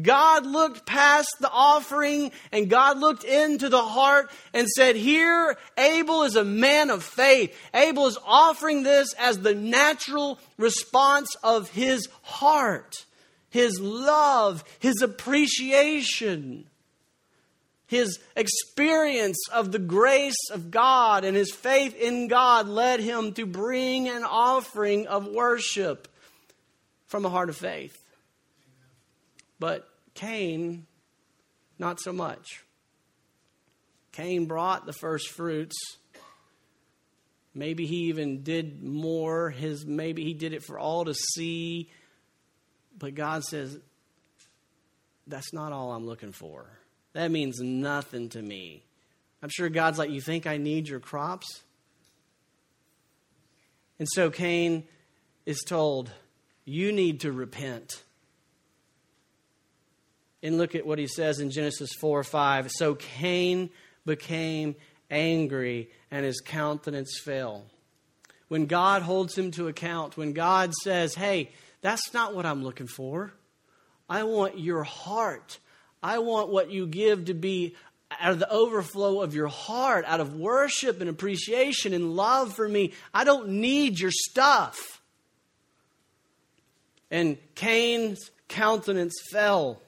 God 0.00 0.46
looked 0.46 0.86
past 0.86 1.34
the 1.40 1.50
offering 1.50 2.30
and 2.52 2.70
God 2.70 2.98
looked 2.98 3.24
into 3.24 3.68
the 3.68 3.82
heart 3.82 4.30
and 4.54 4.68
said, 4.68 4.94
Here, 4.94 5.56
Abel 5.76 6.22
is 6.22 6.36
a 6.36 6.44
man 6.44 6.90
of 6.90 7.02
faith. 7.02 7.56
Abel 7.74 8.06
is 8.06 8.18
offering 8.24 8.84
this 8.84 9.12
as 9.14 9.40
the 9.40 9.54
natural 9.54 10.38
response 10.58 11.34
of 11.42 11.70
his 11.70 12.08
heart, 12.22 13.04
his 13.48 13.80
love, 13.80 14.62
his 14.78 15.02
appreciation 15.02 16.69
his 17.90 18.20
experience 18.36 19.48
of 19.52 19.72
the 19.72 19.80
grace 19.80 20.38
of 20.52 20.70
God 20.70 21.24
and 21.24 21.36
his 21.36 21.50
faith 21.50 21.96
in 21.96 22.28
God 22.28 22.68
led 22.68 23.00
him 23.00 23.32
to 23.32 23.44
bring 23.44 24.08
an 24.08 24.22
offering 24.22 25.08
of 25.08 25.26
worship 25.26 26.06
from 27.08 27.24
a 27.24 27.28
heart 27.28 27.48
of 27.48 27.56
faith. 27.56 28.00
But 29.58 29.88
Cain, 30.14 30.86
not 31.80 31.98
so 32.00 32.12
much. 32.12 32.62
Cain 34.12 34.46
brought 34.46 34.86
the 34.86 34.92
first 34.92 35.28
fruits. 35.28 35.74
Maybe 37.56 37.86
he 37.86 38.04
even 38.04 38.44
did 38.44 38.84
more. 38.84 39.50
His 39.50 39.84
maybe 39.84 40.22
he 40.22 40.32
did 40.32 40.52
it 40.52 40.62
for 40.62 40.78
all 40.78 41.06
to 41.06 41.14
see. 41.14 41.90
But 42.96 43.16
God 43.16 43.42
says, 43.42 43.76
that's 45.26 45.52
not 45.52 45.72
all 45.72 45.90
I'm 45.90 46.06
looking 46.06 46.30
for. 46.30 46.70
That 47.12 47.30
means 47.30 47.60
nothing 47.60 48.28
to 48.30 48.42
me. 48.42 48.82
I'm 49.42 49.48
sure 49.48 49.68
God's 49.68 49.98
like, 49.98 50.10
You 50.10 50.20
think 50.20 50.46
I 50.46 50.56
need 50.56 50.88
your 50.88 51.00
crops? 51.00 51.62
And 53.98 54.08
so 54.10 54.30
Cain 54.30 54.84
is 55.46 55.62
told, 55.66 56.10
You 56.64 56.92
need 56.92 57.20
to 57.20 57.32
repent. 57.32 58.02
And 60.42 60.56
look 60.56 60.74
at 60.74 60.86
what 60.86 60.98
he 60.98 61.06
says 61.06 61.38
in 61.38 61.50
Genesis 61.50 61.90
4 62.00 62.24
5. 62.24 62.70
So 62.70 62.94
Cain 62.94 63.70
became 64.06 64.74
angry 65.10 65.90
and 66.10 66.24
his 66.24 66.40
countenance 66.40 67.20
fell. 67.22 67.66
When 68.48 68.66
God 68.66 69.02
holds 69.02 69.36
him 69.36 69.50
to 69.52 69.68
account, 69.68 70.16
when 70.16 70.32
God 70.32 70.72
says, 70.82 71.14
Hey, 71.14 71.52
that's 71.82 72.12
not 72.12 72.34
what 72.34 72.46
I'm 72.46 72.62
looking 72.62 72.86
for. 72.86 73.32
I 74.08 74.24
want 74.24 74.58
your 74.58 74.82
heart. 74.82 75.58
I 76.02 76.18
want 76.18 76.48
what 76.48 76.70
you 76.70 76.86
give 76.86 77.26
to 77.26 77.34
be 77.34 77.74
out 78.18 78.32
of 78.32 78.38
the 78.38 78.50
overflow 78.50 79.22
of 79.22 79.34
your 79.34 79.48
heart, 79.48 80.04
out 80.06 80.20
of 80.20 80.34
worship 80.34 81.00
and 81.00 81.08
appreciation 81.08 81.92
and 81.92 82.16
love 82.16 82.54
for 82.54 82.68
me. 82.68 82.92
I 83.14 83.24
don't 83.24 83.48
need 83.48 84.00
your 84.00 84.10
stuff. 84.10 85.00
And 87.10 87.38
Cain's 87.54 88.30
countenance 88.48 89.14
fell. 89.30 89.80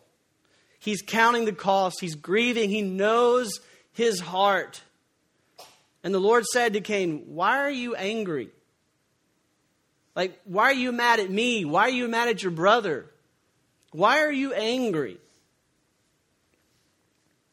He's 0.79 1.03
counting 1.03 1.45
the 1.45 1.53
cost, 1.53 2.01
he's 2.01 2.17
grieving, 2.17 2.69
he 2.69 2.83
knows 2.83 3.61
his 3.93 4.21
heart. 4.21 4.83
And 6.03 6.13
the 6.13 6.19
Lord 6.19 6.45
said 6.47 6.73
to 6.73 6.81
Cain, 6.81 7.25
Why 7.29 7.59
are 7.59 7.71
you 7.71 7.95
angry? 7.95 8.51
Like, 10.15 10.39
why 10.45 10.65
are 10.65 10.75
you 10.75 10.93
mad 10.93 11.21
at 11.21 11.31
me? 11.31 11.65
Why 11.65 11.83
are 11.83 11.91
you 11.91 12.09
mad 12.09 12.29
at 12.29 12.43
your 12.43 12.51
brother? 12.51 13.07
Why 13.93 14.21
are 14.21 14.33
you 14.33 14.53
angry? 14.53 15.19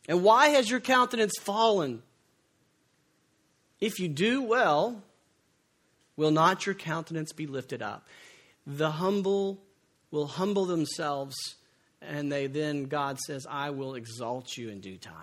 And 0.09 0.23
why 0.23 0.47
has 0.49 0.67
your 0.67 0.79
countenance 0.79 1.33
fallen? 1.39 2.01
If 3.79 3.99
you 3.99 4.07
do 4.07 4.41
well, 4.41 5.03
will 6.17 6.31
not 6.31 6.65
your 6.65 6.73
countenance 6.73 7.31
be 7.31 7.45
lifted 7.45 7.83
up? 7.83 8.07
The 8.65 8.89
humble 8.89 9.61
will 10.09 10.25
humble 10.25 10.65
themselves, 10.65 11.35
and 12.01 12.31
they 12.31 12.47
then, 12.47 12.85
God 12.85 13.19
says, 13.19 13.45
I 13.47 13.69
will 13.69 13.93
exalt 13.93 14.57
you 14.57 14.69
in 14.69 14.79
due 14.79 14.97
time. 14.97 15.13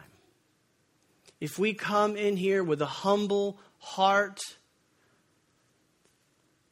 If 1.41 1.59
we 1.59 1.75
come 1.75 2.17
in 2.17 2.37
here 2.37 2.63
with 2.63 2.81
a 2.81 2.87
humble 2.87 3.59
heart, 3.79 4.39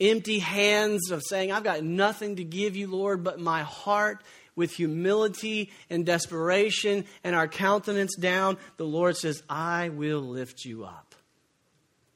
empty 0.00 0.38
hands 0.38 1.10
of 1.10 1.20
saying, 1.28 1.50
I've 1.50 1.64
got 1.64 1.82
nothing 1.82 2.36
to 2.36 2.44
give 2.44 2.76
you, 2.76 2.86
Lord, 2.86 3.24
but 3.24 3.40
my 3.40 3.64
heart 3.64 4.22
with 4.56 4.72
humility 4.72 5.72
and 5.90 6.06
desperation 6.06 7.04
and 7.22 7.34
our 7.34 7.48
countenance 7.48 8.16
down, 8.16 8.56
the 8.76 8.86
Lord 8.86 9.16
says, 9.16 9.42
I 9.48 9.88
will 9.88 10.20
lift 10.20 10.64
you 10.64 10.84
up. 10.84 11.14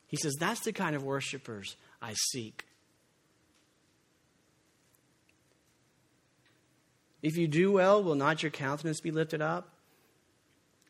He 0.06 0.16
says, 0.16 0.36
That's 0.38 0.60
the 0.60 0.72
kind 0.72 0.96
of 0.96 1.02
worshipers 1.02 1.76
I 2.00 2.14
seek. 2.30 2.64
If 7.20 7.36
you 7.36 7.48
do 7.48 7.72
well, 7.72 8.02
will 8.02 8.14
not 8.14 8.42
your 8.42 8.50
countenance 8.50 9.00
be 9.00 9.10
lifted 9.10 9.42
up? 9.42 9.68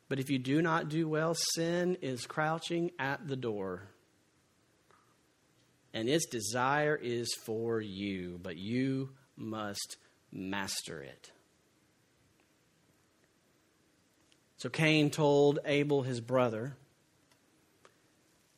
But 0.09 0.19
if 0.21 0.31
you 0.31 0.38
do 0.38 0.62
not 0.62 0.88
do 0.88 1.09
well, 1.09 1.35
sin 1.35 1.97
is 2.02 2.26
crouching 2.26 2.90
at 2.99 3.26
the 3.26 3.37
door. 3.37 3.88
and 5.95 6.09
its 6.09 6.26
desire 6.26 6.95
is 6.95 7.35
for 7.45 7.81
you, 7.81 8.38
but 8.43 8.57
you 8.57 9.11
must 9.37 9.97
master 10.31 11.02
it. 11.02 11.33
So 14.59 14.69
Cain 14.69 15.11
told 15.11 15.61
Abel, 15.65 16.03
his 16.03 16.21
brother, 16.21 16.77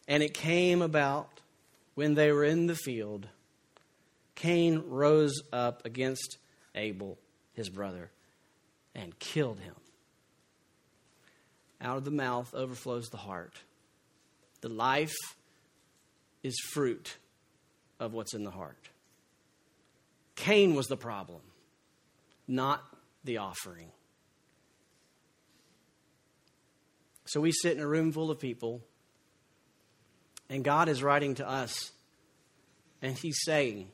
and 0.08 0.22
it 0.22 0.32
came 0.32 0.80
about 0.80 1.40
when 1.94 2.14
they 2.14 2.32
were 2.32 2.44
in 2.44 2.66
the 2.66 2.74
field. 2.74 3.28
Cain 4.34 4.82
rose 4.86 5.42
up 5.52 5.84
against 5.84 6.38
Abel, 6.74 7.18
his 7.52 7.68
brother, 7.68 8.10
and 8.94 9.18
killed 9.18 9.60
him. 9.60 9.74
Out 11.82 11.98
of 11.98 12.04
the 12.04 12.10
mouth 12.10 12.54
overflows 12.54 13.08
the 13.10 13.18
heart. 13.18 13.54
The 14.62 14.70
life 14.70 15.16
is 16.42 16.58
fruit 16.72 17.18
of 17.98 18.14
what's 18.14 18.32
in 18.32 18.44
the 18.44 18.50
heart. 18.50 18.88
Cain 20.34 20.74
was 20.74 20.86
the 20.86 20.96
problem, 20.96 21.42
not 22.48 22.82
the 23.24 23.36
offering. 23.36 23.92
So 27.30 27.40
we 27.40 27.52
sit 27.52 27.76
in 27.76 27.80
a 27.80 27.86
room 27.86 28.10
full 28.10 28.32
of 28.32 28.40
people, 28.40 28.82
and 30.48 30.64
God 30.64 30.88
is 30.88 31.00
writing 31.00 31.36
to 31.36 31.48
us, 31.48 31.92
and 33.02 33.16
He's 33.16 33.38
saying, 33.44 33.86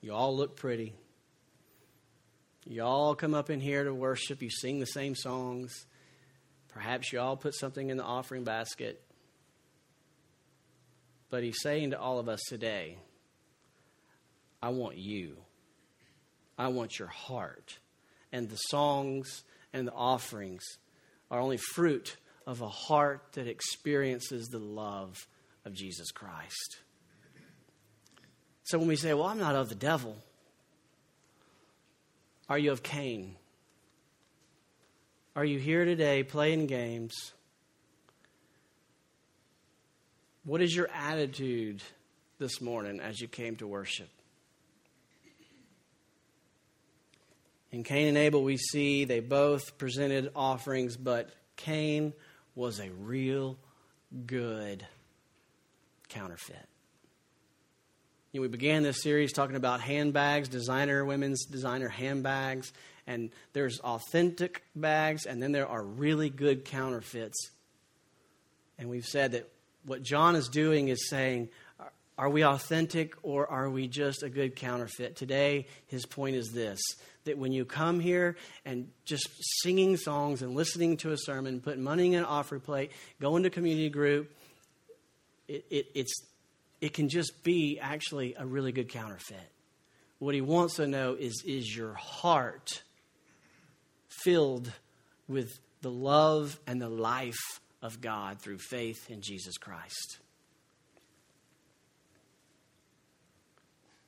You 0.00 0.14
all 0.14 0.36
look 0.36 0.54
pretty. 0.54 0.94
You 2.64 2.84
all 2.84 3.16
come 3.16 3.34
up 3.34 3.50
in 3.50 3.58
here 3.58 3.82
to 3.82 3.92
worship. 3.92 4.42
You 4.42 4.48
sing 4.48 4.78
the 4.78 4.86
same 4.86 5.16
songs. 5.16 5.86
Perhaps 6.68 7.12
you 7.12 7.18
all 7.18 7.36
put 7.36 7.56
something 7.56 7.90
in 7.90 7.96
the 7.96 8.04
offering 8.04 8.44
basket. 8.44 9.02
But 11.30 11.42
He's 11.42 11.60
saying 11.62 11.90
to 11.90 11.98
all 11.98 12.20
of 12.20 12.28
us 12.28 12.42
today, 12.48 12.98
I 14.62 14.68
want 14.68 14.98
you. 14.98 15.38
I 16.56 16.68
want 16.68 17.00
your 17.00 17.08
heart. 17.08 17.76
And 18.30 18.48
the 18.48 18.56
songs 18.56 19.42
and 19.72 19.84
the 19.84 19.92
offerings 19.92 20.62
are 21.28 21.40
only 21.40 21.56
fruit 21.56 22.18
of 22.46 22.60
a 22.60 22.68
heart 22.68 23.22
that 23.32 23.46
experiences 23.46 24.48
the 24.48 24.58
love 24.58 25.26
of 25.64 25.72
Jesus 25.72 26.10
Christ. 26.10 26.78
So 28.64 28.78
when 28.78 28.88
we 28.88 28.96
say, 28.96 29.14
Well, 29.14 29.24
I'm 29.24 29.38
not 29.38 29.56
of 29.56 29.68
the 29.68 29.74
devil, 29.74 30.16
are 32.48 32.58
you 32.58 32.72
of 32.72 32.82
Cain? 32.82 33.36
Are 35.36 35.44
you 35.44 35.58
here 35.58 35.84
today 35.84 36.22
playing 36.22 36.66
games? 36.66 37.32
What 40.44 40.60
is 40.60 40.76
your 40.76 40.88
attitude 40.94 41.82
this 42.38 42.60
morning 42.60 43.00
as 43.00 43.20
you 43.20 43.28
came 43.28 43.56
to 43.56 43.66
worship? 43.66 44.08
In 47.72 47.82
Cain 47.82 48.06
and 48.06 48.16
Abel, 48.16 48.44
we 48.44 48.56
see 48.56 49.04
they 49.04 49.18
both 49.18 49.76
presented 49.78 50.30
offerings, 50.36 50.96
but 50.96 51.30
Cain 51.56 52.12
was 52.54 52.80
a 52.80 52.90
real 52.90 53.56
good 54.26 54.86
counterfeit. 56.08 56.68
You 58.32 58.40
know, 58.40 58.42
we 58.42 58.48
began 58.48 58.82
this 58.82 59.02
series 59.02 59.32
talking 59.32 59.56
about 59.56 59.80
handbags, 59.80 60.48
designer 60.48 61.04
women's 61.04 61.44
designer 61.44 61.88
handbags, 61.88 62.72
and 63.06 63.30
there's 63.52 63.78
authentic 63.80 64.64
bags, 64.74 65.26
and 65.26 65.42
then 65.42 65.52
there 65.52 65.68
are 65.68 65.82
really 65.82 66.30
good 66.30 66.64
counterfeits. 66.64 67.50
And 68.78 68.88
we've 68.88 69.06
said 69.06 69.32
that 69.32 69.48
what 69.86 70.02
John 70.02 70.34
is 70.34 70.48
doing 70.48 70.88
is 70.88 71.08
saying, 71.08 71.48
are 72.16 72.30
we 72.30 72.44
authentic 72.44 73.14
or 73.22 73.50
are 73.50 73.68
we 73.68 73.88
just 73.88 74.22
a 74.22 74.28
good 74.28 74.54
counterfeit? 74.54 75.16
Today, 75.16 75.66
his 75.86 76.06
point 76.06 76.36
is 76.36 76.52
this 76.52 76.80
that 77.24 77.38
when 77.38 77.52
you 77.52 77.64
come 77.64 78.00
here 78.00 78.36
and 78.66 78.90
just 79.06 79.28
singing 79.62 79.96
songs 79.96 80.42
and 80.42 80.54
listening 80.54 80.96
to 80.98 81.10
a 81.10 81.16
sermon, 81.16 81.60
putting 81.60 81.82
money 81.82 82.08
in 82.08 82.18
an 82.18 82.24
offering 82.24 82.60
plate, 82.60 82.92
going 83.18 83.42
to 83.42 83.50
community 83.50 83.88
group, 83.88 84.30
it, 85.48 85.64
it, 85.70 85.86
it's, 85.94 86.12
it 86.82 86.92
can 86.92 87.08
just 87.08 87.42
be 87.42 87.78
actually 87.80 88.34
a 88.38 88.44
really 88.44 88.72
good 88.72 88.90
counterfeit. 88.90 89.50
What 90.18 90.34
he 90.34 90.42
wants 90.42 90.76
to 90.76 90.86
know 90.86 91.14
is 91.14 91.42
is 91.46 91.74
your 91.74 91.94
heart 91.94 92.82
filled 94.08 94.70
with 95.26 95.58
the 95.80 95.90
love 95.90 96.58
and 96.66 96.80
the 96.80 96.88
life 96.88 97.60
of 97.82 98.00
God 98.00 98.40
through 98.40 98.58
faith 98.58 99.10
in 99.10 99.20
Jesus 99.20 99.58
Christ? 99.58 100.18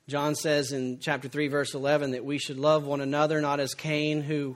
John 0.07 0.35
says 0.35 0.71
in 0.71 0.99
chapter 0.99 1.27
3, 1.27 1.49
verse 1.49 1.73
11, 1.73 2.11
that 2.11 2.23
we 2.23 2.37
should 2.37 2.57
love 2.57 2.85
one 2.85 3.01
another, 3.01 3.41
not 3.41 3.59
as 3.59 3.73
Cain, 3.73 4.21
who 4.21 4.55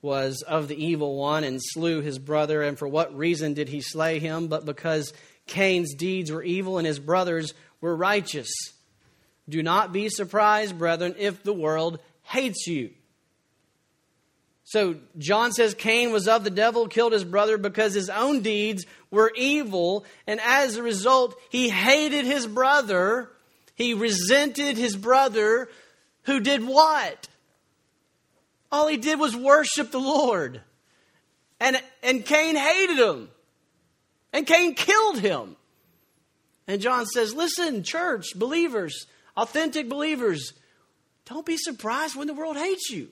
was 0.00 0.42
of 0.42 0.68
the 0.68 0.84
evil 0.84 1.16
one 1.16 1.42
and 1.42 1.60
slew 1.60 2.00
his 2.00 2.20
brother. 2.20 2.62
And 2.62 2.78
for 2.78 2.86
what 2.86 3.16
reason 3.16 3.54
did 3.54 3.68
he 3.68 3.80
slay 3.80 4.20
him? 4.20 4.46
But 4.46 4.64
because 4.64 5.12
Cain's 5.46 5.94
deeds 5.94 6.30
were 6.30 6.42
evil 6.42 6.78
and 6.78 6.86
his 6.86 7.00
brothers 7.00 7.52
were 7.80 7.96
righteous. 7.96 8.50
Do 9.48 9.60
not 9.60 9.92
be 9.92 10.08
surprised, 10.08 10.78
brethren, 10.78 11.16
if 11.18 11.42
the 11.42 11.52
world 11.52 11.98
hates 12.22 12.68
you. 12.68 12.90
So 14.62 14.96
John 15.18 15.52
says 15.52 15.74
Cain 15.74 16.12
was 16.12 16.28
of 16.28 16.44
the 16.44 16.50
devil, 16.50 16.86
killed 16.86 17.12
his 17.12 17.24
brother 17.24 17.58
because 17.58 17.92
his 17.92 18.08
own 18.08 18.40
deeds 18.40 18.86
were 19.10 19.32
evil, 19.34 20.06
and 20.28 20.40
as 20.40 20.76
a 20.76 20.82
result, 20.82 21.34
he 21.50 21.68
hated 21.68 22.24
his 22.24 22.46
brother 22.46 23.28
he 23.74 23.94
resented 23.94 24.76
his 24.76 24.96
brother 24.96 25.68
who 26.24 26.40
did 26.40 26.64
what? 26.64 27.28
All 28.70 28.86
he 28.86 28.96
did 28.96 29.18
was 29.18 29.36
worship 29.36 29.90
the 29.90 29.98
Lord. 29.98 30.60
And, 31.60 31.80
and 32.02 32.24
Cain 32.24 32.56
hated 32.56 32.98
him. 32.98 33.28
And 34.32 34.46
Cain 34.46 34.74
killed 34.74 35.18
him. 35.18 35.56
And 36.66 36.80
John 36.80 37.06
says, 37.06 37.34
Listen, 37.34 37.82
church, 37.82 38.34
believers, 38.34 39.06
authentic 39.36 39.88
believers, 39.88 40.52
don't 41.26 41.46
be 41.46 41.56
surprised 41.56 42.16
when 42.16 42.26
the 42.26 42.34
world 42.34 42.56
hates 42.56 42.90
you. 42.90 43.08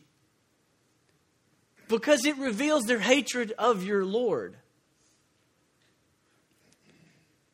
Because 1.88 2.24
it 2.24 2.38
reveals 2.38 2.84
their 2.84 3.00
hatred 3.00 3.52
of 3.58 3.84
your 3.84 4.04
Lord. 4.04 4.56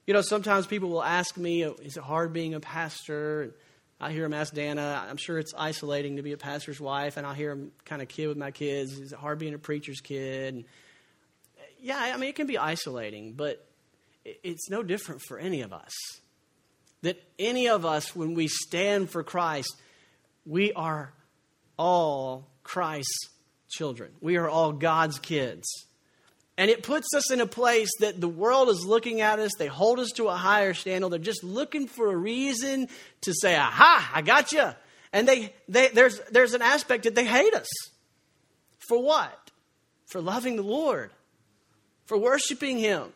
You 0.07 0.15
know, 0.15 0.23
sometimes 0.23 0.67
people 0.67 0.89
will 0.89 1.03
ask 1.03 1.37
me, 1.37 1.67
oh, 1.67 1.77
is 1.83 1.97
it 1.97 2.03
hard 2.03 2.33
being 2.33 2.55
a 2.55 2.61
pastor? 2.61 3.43
And 3.43 3.53
I 4.01 4.13
hear 4.13 4.23
them 4.23 4.35
ask 4.35 4.55
Dana, 4.55 5.05
I'm 5.09 5.17
sure 5.17 5.39
it's 5.39 5.53
isolating 5.57 6.17
to 6.17 6.23
be 6.23 6.33
a 6.33 6.37
pastor's 6.37 6.81
wife. 6.81 7.17
And 7.17 7.27
I'll 7.27 7.35
hear 7.35 7.51
them 7.51 7.73
kind 7.85 8.01
of 8.01 8.09
kid 8.09 8.29
with 8.29 8.37
my 8.37 8.53
kids, 8.53 8.93
is 8.99 9.13
it 9.13 9.19
hard 9.19 9.39
being 9.39 9.55
a 9.55 9.59
preacher's 9.59 10.01
kid? 10.01 10.55
And 10.55 10.65
yeah, 11.81 11.99
I 11.99 12.17
mean, 12.17 12.31
it 12.31 12.37
can 12.37 12.47
be 12.47 12.57
isolating, 12.57 13.33
but 13.33 13.67
it's 14.25 14.71
no 14.71 14.83
different 14.83 15.23
for 15.23 15.39
any 15.39 15.63
of 15.63 15.73
us. 15.73 15.93
That 17.03 17.23
any 17.39 17.69
of 17.69 17.85
us, 17.85 18.15
when 18.15 18.35
we 18.35 18.49
stand 18.49 19.11
for 19.11 19.23
Christ, 19.23 19.75
we 20.45 20.73
are 20.73 21.13
all 21.77 22.49
Christ's 22.63 23.29
children. 23.69 24.13
We 24.21 24.37
are 24.37 24.49
all 24.49 24.73
God's 24.73 25.19
kids. 25.19 25.67
And 26.59 26.71
it 26.71 26.83
puts 26.83 27.09
us 27.15 27.31
in 27.31 27.41
a 27.41 27.47
place 27.47 27.91
that 28.01 28.21
the 28.21 28.29
world 28.29 28.71
is 28.71 28.85
looking 28.87 29.21
at 29.21 29.39
us. 29.39 29.53
They 29.59 29.67
hold 29.67 30.01
us 30.01 30.11
to 30.17 30.29
a 30.29 30.37
higher 30.37 30.73
standard. 30.73 31.11
They're 31.11 31.19
just 31.19 31.45
looking 31.45 31.87
for 31.87 32.11
a 32.11 32.17
reason 32.17 32.89
to 33.23 33.35
say, 33.35 33.55
aha, 33.57 34.11
I 34.15 34.23
got 34.23 34.53
you. 34.53 34.71
And 35.13 35.29
they, 35.29 35.53
they, 35.69 35.89
there's, 35.89 36.19
there's 36.31 36.55
an 36.55 36.63
aspect 36.63 37.05
that 37.05 37.15
they 37.15 37.27
hate 37.27 37.55
us. 37.55 37.69
For 38.89 39.03
what? 39.03 39.51
For 40.07 40.21
loving 40.21 40.57
the 40.57 40.63
Lord, 40.63 41.11
for 42.07 42.17
worshiping 42.17 42.79
Him. 42.79 43.13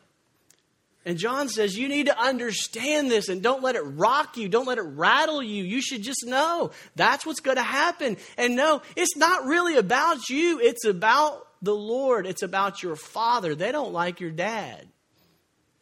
And 1.04 1.16
John 1.16 1.48
says, 1.48 1.76
You 1.78 1.88
need 1.88 2.06
to 2.06 2.18
understand 2.18 3.10
this 3.10 3.28
and 3.28 3.42
don't 3.42 3.62
let 3.62 3.76
it 3.76 3.82
rock 3.82 4.36
you. 4.36 4.48
Don't 4.48 4.66
let 4.66 4.78
it 4.78 4.82
rattle 4.82 5.42
you. 5.42 5.64
You 5.64 5.80
should 5.80 6.02
just 6.02 6.24
know 6.26 6.72
that's 6.96 7.24
what's 7.24 7.40
going 7.40 7.56
to 7.56 7.62
happen. 7.62 8.16
And 8.36 8.56
no, 8.56 8.82
it's 8.96 9.16
not 9.16 9.44
really 9.44 9.76
about 9.76 10.28
you, 10.28 10.60
it's 10.60 10.84
about 10.84 11.46
the 11.62 11.74
Lord, 11.74 12.26
it's 12.26 12.42
about 12.42 12.82
your 12.82 12.96
father. 12.96 13.54
They 13.54 13.72
don't 13.72 13.92
like 13.92 14.20
your 14.20 14.30
dad, 14.30 14.88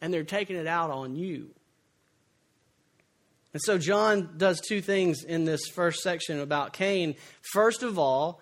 and 0.01 0.13
they're 0.13 0.23
taking 0.23 0.55
it 0.55 0.67
out 0.67 0.91
on 0.91 1.15
you. 1.15 1.51
And 3.53 3.61
so 3.63 3.77
John 3.77 4.35
does 4.37 4.61
two 4.61 4.81
things 4.81 5.23
in 5.23 5.45
this 5.45 5.67
first 5.73 6.01
section 6.01 6.39
about 6.39 6.73
Cain. 6.73 7.15
First 7.53 7.81
of 7.81 7.97
all, 7.97 8.41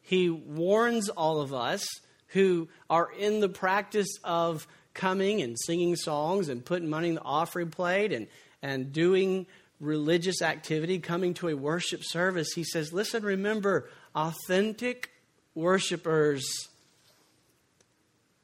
he 0.00 0.28
warns 0.28 1.08
all 1.08 1.40
of 1.40 1.54
us 1.54 1.86
who 2.28 2.68
are 2.90 3.10
in 3.12 3.40
the 3.40 3.48
practice 3.48 4.10
of 4.24 4.66
coming 4.94 5.40
and 5.40 5.56
singing 5.58 5.96
songs 5.96 6.48
and 6.48 6.64
putting 6.64 6.90
money 6.90 7.10
in 7.10 7.14
the 7.14 7.22
offering 7.22 7.70
plate 7.70 8.12
and, 8.12 8.26
and 8.60 8.92
doing 8.92 9.46
religious 9.80 10.42
activity, 10.42 10.98
coming 10.98 11.34
to 11.34 11.48
a 11.48 11.56
worship 11.56 12.02
service. 12.04 12.52
He 12.54 12.64
says, 12.64 12.92
Listen, 12.92 13.22
remember, 13.22 13.88
authentic 14.14 15.10
worshipers 15.54 16.44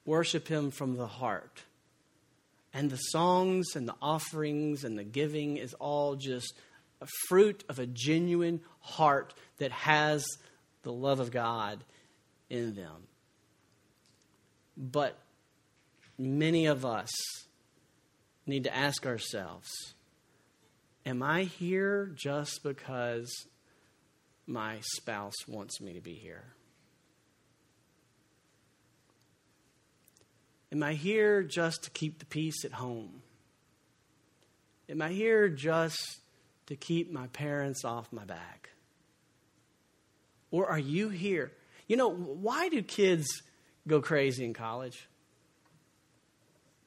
worship 0.09 0.49
Him 0.49 0.71
from 0.71 0.97
the 0.97 1.07
heart. 1.07 1.63
And 2.73 2.91
the 2.91 2.97
songs 2.97 3.77
and 3.77 3.87
the 3.87 3.95
offerings 4.03 4.83
and 4.83 4.99
the 4.99 5.05
giving 5.05 5.59
is 5.59 5.75
all 5.75 6.17
just 6.17 6.55
a 7.01 7.07
fruit 7.29 7.63
of 7.69 7.79
a 7.79 7.87
genuine 7.87 8.61
heart 8.81 9.35
that 9.59 9.71
has 9.71 10.25
the 10.83 10.93
love 10.93 11.21
of 11.21 11.31
God 11.31 11.85
in 12.49 12.75
them. 12.75 13.07
But 14.77 15.19
many 16.19 16.67
of 16.67 16.85
us 16.85 17.11
need 18.47 18.65
to 18.65 18.75
ask 18.75 19.07
ourselves 19.07 19.69
Am 21.05 21.23
I 21.23 21.45
here 21.45 22.11
just 22.15 22.61
because 22.63 23.31
my 24.47 24.79
spouse 24.97 25.47
wants 25.47 25.81
me 25.81 25.95
to 25.95 26.01
be 26.01 26.15
here? 26.15 26.53
Am 30.71 30.83
I 30.83 30.95
here 30.95 31.43
just 31.43 31.85
to 31.85 31.91
keep 31.91 32.19
the 32.19 32.27
peace 32.27 32.65
at 32.65 32.73
home? 32.73 33.23
Am 34.89 35.01
I 35.01 35.11
here 35.11 35.49
just 35.49 36.19
to 36.67 36.77
keep 36.77 37.11
my 37.11 37.27
parents 37.29 37.85
off 37.85 38.13
my 38.13 38.25
back? 38.25 38.71
Or 40.51 40.67
are 40.67 40.79
you 40.79 41.09
here? 41.09 41.53
You 41.87 41.97
know, 41.97 42.11
why 42.11 42.69
do 42.69 42.83
kids 42.83 43.27
go 43.87 44.01
crazy 44.01 44.45
in 44.45 44.55
college? 44.55 45.09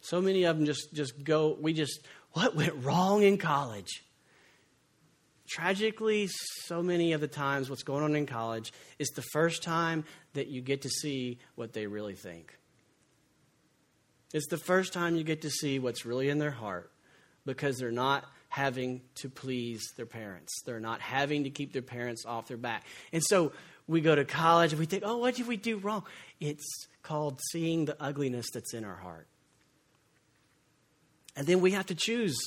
So 0.02 0.22
many 0.22 0.44
of 0.44 0.58
them 0.58 0.65
just, 0.65 0.94
just 0.94 1.24
go, 1.24 1.58
we 1.60 1.74
just, 1.74 2.02
what 2.34 2.56
went 2.56 2.84
wrong 2.84 3.24
in 3.24 3.38
college? 3.38 4.04
Tragically, 5.48 6.28
so 6.65 6.82
many 6.82 7.13
of 7.13 7.22
the 7.22 7.28
times, 7.28 7.70
what's 7.70 7.84
going 7.84 8.04
on 8.04 8.15
in 8.15 8.26
college 8.26 8.72
is 9.00 9.10
the 9.10 9.22
first 9.22 9.63
time 9.63 10.06
that 10.34 10.48
you 10.48 10.62
get 10.62 10.84
to 10.84 10.89
see 10.89 11.39
what 11.56 11.74
they 11.74 11.88
really 11.88 12.15
think. 12.15 12.58
It's 14.34 14.48
the 14.48 14.58
first 14.58 14.94
time 14.94 15.15
you 15.15 15.24
get 15.24 15.41
to 15.41 15.50
see 15.50 15.80
what's 15.80 16.06
really 16.06 16.30
in 16.30 16.39
their 16.39 16.52
heart 16.52 16.91
because 17.46 17.78
they're 17.78 17.91
not 17.91 18.26
having 18.50 19.02
to 19.15 19.30
please 19.30 19.82
their 19.98 20.06
parents. 20.06 20.62
They're 20.65 20.80
not 20.80 21.02
having 21.02 21.46
to 21.46 21.50
keep 21.50 21.74
their 21.74 21.82
parents 21.82 22.26
off 22.26 22.48
their 22.48 22.58
back. 22.58 22.84
And 23.13 23.24
so 23.24 23.54
we 23.88 24.02
go 24.02 24.15
to 24.15 24.26
college 24.26 24.72
and 24.72 24.80
we 24.80 24.86
think, 24.86 25.04
oh, 25.06 25.17
what 25.17 25.36
did 25.36 25.48
we 25.48 25.58
do 25.58 25.78
wrong? 25.78 26.04
It's 26.39 26.88
called 27.02 27.39
seeing 27.52 27.86
the 27.86 27.96
ugliness 28.02 28.48
that's 28.54 28.74
in 28.74 28.84
our 28.84 28.96
heart. 28.96 29.28
And 31.36 31.48
then 31.48 31.62
we 31.62 31.72
have 31.72 31.86
to 31.88 31.96
choose 31.96 32.38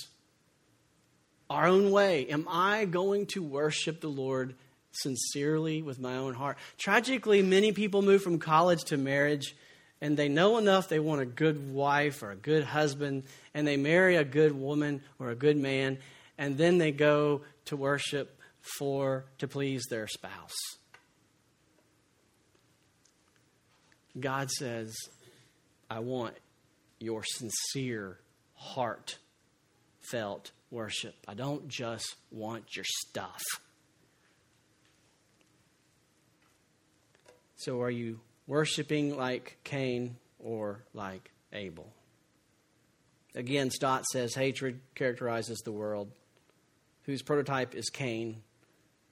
our 1.49 1.66
own 1.66 1.90
way. 1.90 2.27
Am 2.29 2.47
I 2.51 2.85
going 2.85 3.27
to 3.29 3.42
worship 3.42 4.01
the 4.01 4.09
Lord 4.09 4.55
sincerely 4.92 5.83
with 5.83 5.99
my 5.99 6.16
own 6.16 6.35
heart? 6.35 6.59
Tragically, 6.79 7.42
many 7.42 7.73
people 7.73 8.03
move 8.03 8.23
from 8.23 8.38
college 8.38 8.85
to 8.85 8.97
marriage 8.97 9.57
and 10.05 10.19
they 10.19 10.29
know 10.29 10.59
enough 10.59 10.90
they 10.90 10.99
want 10.99 11.23
a 11.23 11.25
good 11.25 11.73
wife 11.73 12.23
or 12.23 12.31
a 12.31 12.37
good 12.37 12.62
husband, 12.62 13.23
and 13.55 13.67
they 13.67 13.79
marry 13.79 14.17
a 14.17 14.25
good 14.25 14.53
woman 14.53 15.01
or 15.19 15.31
a 15.31 15.35
good 15.35 15.57
man, 15.57 15.97
and 16.37 16.59
then 16.59 16.77
they 16.77 16.93
go 16.93 17.40
to 17.64 17.75
worship 17.75 18.38
for 18.77 19.25
to 19.38 19.49
please 19.49 19.87
their 19.88 20.07
spouse. 20.07 20.53
God 24.21 24.51
says, 24.51 24.95
I 25.88 26.01
want 26.01 26.35
your 26.99 27.25
sincere, 27.25 28.19
heartfelt 28.57 30.51
worship. 30.71 31.14
I 31.27 31.33
don't 31.33 31.67
just 31.67 32.14
want 32.31 32.77
your 32.77 32.85
stuff. 33.09 33.40
So, 37.57 37.81
are 37.81 37.90
you 37.90 38.21
worshiping 38.46 39.16
like 39.16 39.59
Cain 39.64 40.16
or 40.38 40.85
like 40.92 41.30
Abel? 41.52 41.92
Again, 43.35 43.70
Stott 43.70 44.04
says 44.07 44.35
hatred 44.35 44.80
characterizes 44.94 45.59
the 45.61 45.72
world, 45.72 46.12
whose 47.02 47.22
prototype 47.22 47.74
is 47.74 47.90
Cain. 47.90 48.42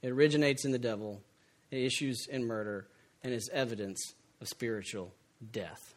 It 0.01 0.11
originates 0.11 0.64
in 0.64 0.73
the 0.73 0.79
devil, 0.79 1.23
it 1.71 1.79
issues 1.79 2.27
in 2.31 2.47
murder, 2.47 2.87
and 3.25 3.33
is 3.33 3.51
evidence 3.53 4.14
of 4.40 4.49
spiritual 4.49 5.12
death. 5.53 5.95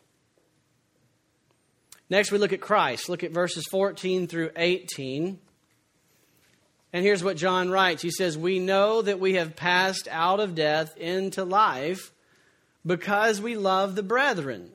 Next, 2.09 2.31
we 2.31 2.37
look 2.37 2.53
at 2.53 2.61
Christ. 2.61 3.09
Look 3.09 3.23
at 3.23 3.31
verses 3.31 3.65
14 3.71 4.27
through 4.27 4.51
18. 4.55 5.39
And 6.93 7.03
here's 7.03 7.23
what 7.23 7.35
John 7.35 7.71
writes 7.71 8.01
He 8.01 8.11
says, 8.11 8.37
We 8.37 8.59
know 8.59 9.01
that 9.01 9.19
we 9.19 9.33
have 9.35 9.55
passed 9.55 10.07
out 10.09 10.39
of 10.39 10.55
death 10.55 10.95
into 10.97 11.43
life 11.43 12.11
because 12.85 13.41
we 13.41 13.57
love 13.57 13.95
the 13.95 14.03
brethren. 14.03 14.71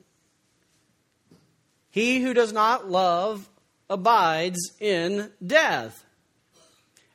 He 1.90 2.20
who 2.20 2.35
does 2.35 2.53
not 2.53 2.90
love 2.90 3.49
abides 3.88 4.73
in 4.81 5.31
death. 5.44 6.05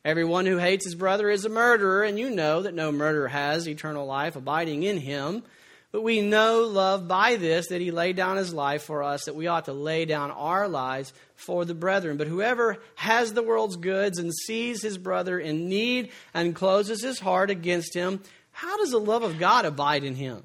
Everyone 0.03 0.45
who 0.45 0.57
hates 0.57 0.85
his 0.85 0.95
brother 0.95 1.29
is 1.29 1.45
a 1.45 1.49
murderer, 1.49 2.03
and 2.03 2.19
you 2.19 2.29
know 2.29 2.61
that 2.61 2.75
no 2.75 2.91
murderer 2.91 3.27
has 3.27 3.67
eternal 3.67 4.05
life 4.05 4.35
abiding 4.35 4.83
in 4.83 4.97
him. 4.97 5.43
But 5.91 6.03
we 6.03 6.21
know 6.21 6.63
love 6.63 7.07
by 7.07 7.37
this, 7.37 7.69
that 7.69 7.81
he 7.81 7.89
laid 7.89 8.17
down 8.17 8.35
his 8.35 8.53
life 8.53 8.83
for 8.83 9.01
us, 9.01 9.25
that 9.25 9.35
we 9.35 9.47
ought 9.47 9.65
to 9.65 9.73
lay 9.73 10.03
down 10.05 10.29
our 10.29 10.67
lives 10.67 11.13
for 11.35 11.63
the 11.63 11.73
brethren. 11.73 12.17
But 12.17 12.27
whoever 12.27 12.77
has 12.95 13.33
the 13.33 13.41
world's 13.41 13.77
goods 13.77 14.19
and 14.19 14.33
sees 14.33 14.81
his 14.81 14.97
brother 14.97 15.39
in 15.39 15.69
need 15.69 16.11
and 16.33 16.53
closes 16.53 17.01
his 17.01 17.19
heart 17.19 17.49
against 17.49 17.95
him, 17.95 18.21
how 18.51 18.77
does 18.77 18.91
the 18.91 18.99
love 18.99 19.23
of 19.23 19.39
God 19.39 19.65
abide 19.65 20.03
in 20.03 20.15
him? 20.15 20.43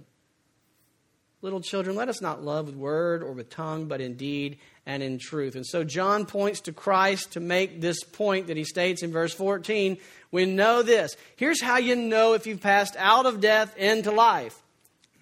Little 1.42 1.60
children, 1.62 1.96
let 1.96 2.10
us 2.10 2.20
not 2.20 2.44
love 2.44 2.66
with 2.66 2.76
word 2.76 3.22
or 3.22 3.32
with 3.32 3.48
tongue, 3.48 3.86
but 3.86 4.02
in 4.02 4.14
deed 4.14 4.58
and 4.84 5.02
in 5.02 5.18
truth. 5.18 5.56
And 5.56 5.64
so 5.64 5.84
John 5.84 6.26
points 6.26 6.60
to 6.62 6.72
Christ 6.72 7.32
to 7.32 7.40
make 7.40 7.80
this 7.80 8.04
point 8.04 8.48
that 8.48 8.58
he 8.58 8.64
states 8.64 9.02
in 9.02 9.10
verse 9.10 9.32
14. 9.32 9.96
We 10.32 10.44
know 10.44 10.82
this. 10.82 11.16
Here's 11.36 11.62
how 11.62 11.78
you 11.78 11.96
know 11.96 12.34
if 12.34 12.46
you've 12.46 12.60
passed 12.60 12.94
out 12.98 13.24
of 13.24 13.40
death 13.40 13.76
into 13.78 14.10
life 14.10 14.60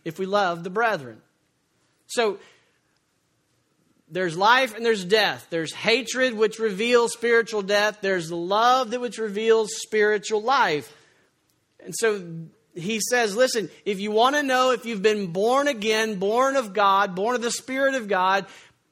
if 0.05 0.19
we 0.19 0.27
love 0.27 0.65
the 0.65 0.71
brethren. 0.71 1.21
So 2.09 2.39
there's 4.11 4.37
life 4.37 4.75
and 4.75 4.85
there's 4.85 5.05
death. 5.05 5.47
There's 5.51 5.73
hatred, 5.73 6.35
which 6.35 6.59
reveals 6.59 7.13
spiritual 7.13 7.63
death. 7.63 7.99
There's 8.01 8.33
love, 8.33 8.91
that 8.91 9.01
which 9.01 9.19
reveals 9.19 9.71
spiritual 9.77 10.43
life. 10.43 10.93
And 11.85 11.95
so 11.97 12.23
he 12.75 13.01
says, 13.01 13.35
listen, 13.35 13.71
if 13.85 13.99
you 13.99 14.11
want 14.11 14.37
to 14.37 14.43
know 14.43 14.71
if 14.71 14.87
you've 14.87 15.03
been 15.03 15.29
born 15.29 15.69
again, 15.69 16.19
born 16.19 16.57
of 16.57 16.73
God, 16.73 17.15
born 17.15 17.35
of 17.35 17.43
the 17.43 17.51
Spirit 17.51 17.95
of 17.95 18.09
God, 18.09 18.47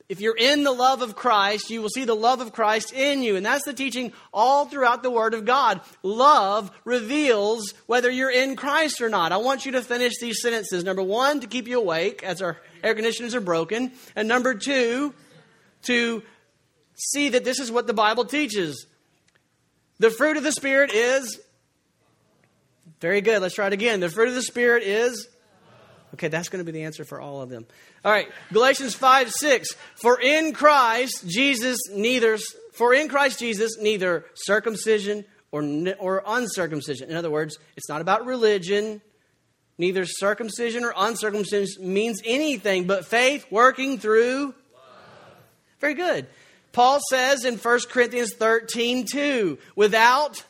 if 0.09 0.21
you're 0.21 0.37
in 0.37 0.63
the 0.63 0.73
love 0.73 1.03
of 1.03 1.17
Christ, 1.17 1.69
you 1.69 1.83
will 1.83 1.89
see 1.89 2.05
the 2.05 2.15
love 2.15 2.41
of 2.41 2.53
Christ 2.53 2.93
in 2.93 3.23
you. 3.23 3.35
And 3.35 3.45
that's 3.45 3.65
the 3.65 3.73
teaching 3.73 4.13
all 4.33 4.67
throughout 4.67 5.03
the 5.03 5.11
Word 5.11 5.35
of 5.35 5.45
God. 5.45 5.81
Love 6.05 6.71
reveals 6.85 7.75
whether 7.87 8.09
you're 8.09 8.31
in 8.31 8.55
Christ 8.55 9.01
or 9.01 9.09
not. 9.09 9.33
I 9.33 9.39
want 9.39 9.67
you 9.67 9.73
to 9.73 9.83
finish 9.83 10.15
these 10.21 10.41
sentences. 10.41 10.85
Number 10.85 11.03
one, 11.03 11.41
to 11.41 11.49
keep 11.49 11.67
you 11.67 11.81
awake 11.81 12.23
as 12.23 12.41
our 12.41 12.57
air 12.85 12.95
conditioners 12.95 13.35
are 13.35 13.41
broken. 13.41 13.93
And 14.15 14.29
number 14.29 14.55
two, 14.55 15.13
to 15.83 16.23
see 16.95 17.31
that 17.31 17.45
this 17.45 17.59
is 17.59 17.73
what 17.73 17.89
the 17.89 17.93
Bible 17.93 18.25
teaches. 18.25 18.87
The 19.99 20.11
fruit 20.11 20.37
of 20.37 20.45
the 20.45 20.53
Spirit 20.53 20.93
is. 20.93 21.41
Very 23.01 23.21
good. 23.21 23.43
Let's 23.43 23.55
try 23.55 23.67
it 23.67 23.73
again. 23.73 24.01
The 24.01 24.09
fruit 24.09 24.29
of 24.29 24.35
the 24.35 24.43
Spirit 24.43 24.83
is. 24.83 25.29
Okay, 26.15 26.29
that's 26.29 26.49
going 26.49 26.65
to 26.65 26.71
be 26.71 26.77
the 26.77 26.85
answer 26.85 27.05
for 27.05 27.21
all 27.21 27.43
of 27.43 27.51
them. 27.51 27.67
All 28.05 28.13
right, 28.13 28.29
Galatians 28.53 28.95
5 28.95 29.31
6. 29.31 29.69
For 29.97 30.21
in 30.21 30.53
Christ 30.53 31.25
Jesus 31.27 31.79
neither 31.93 32.39
for 32.73 32.95
in 32.95 33.09
Christ 33.09 33.39
Jesus 33.39 33.77
neither 33.79 34.25
circumcision 34.35 35.25
or, 35.51 35.63
or 35.99 36.23
uncircumcision. 36.27 37.11
In 37.11 37.17
other 37.17 37.31
words, 37.31 37.59
it's 37.77 37.89
not 37.89 38.01
about 38.01 38.27
religion. 38.27 39.01
Neither 39.79 40.07
circumcision 40.07 40.85
or 40.85 40.95
uncircumcision 40.97 41.93
means 41.93 42.21
anything 42.25 42.87
but 42.87 43.05
faith 43.05 43.47
working 43.51 43.99
through. 43.99 44.55
Very 45.81 45.95
good. 45.95 46.27
Paul 46.73 47.01
says 47.11 47.45
in 47.45 47.57
1 47.57 47.81
Corinthians 47.91 48.35
13 48.35 49.07
2, 49.11 49.59
without 49.75 50.45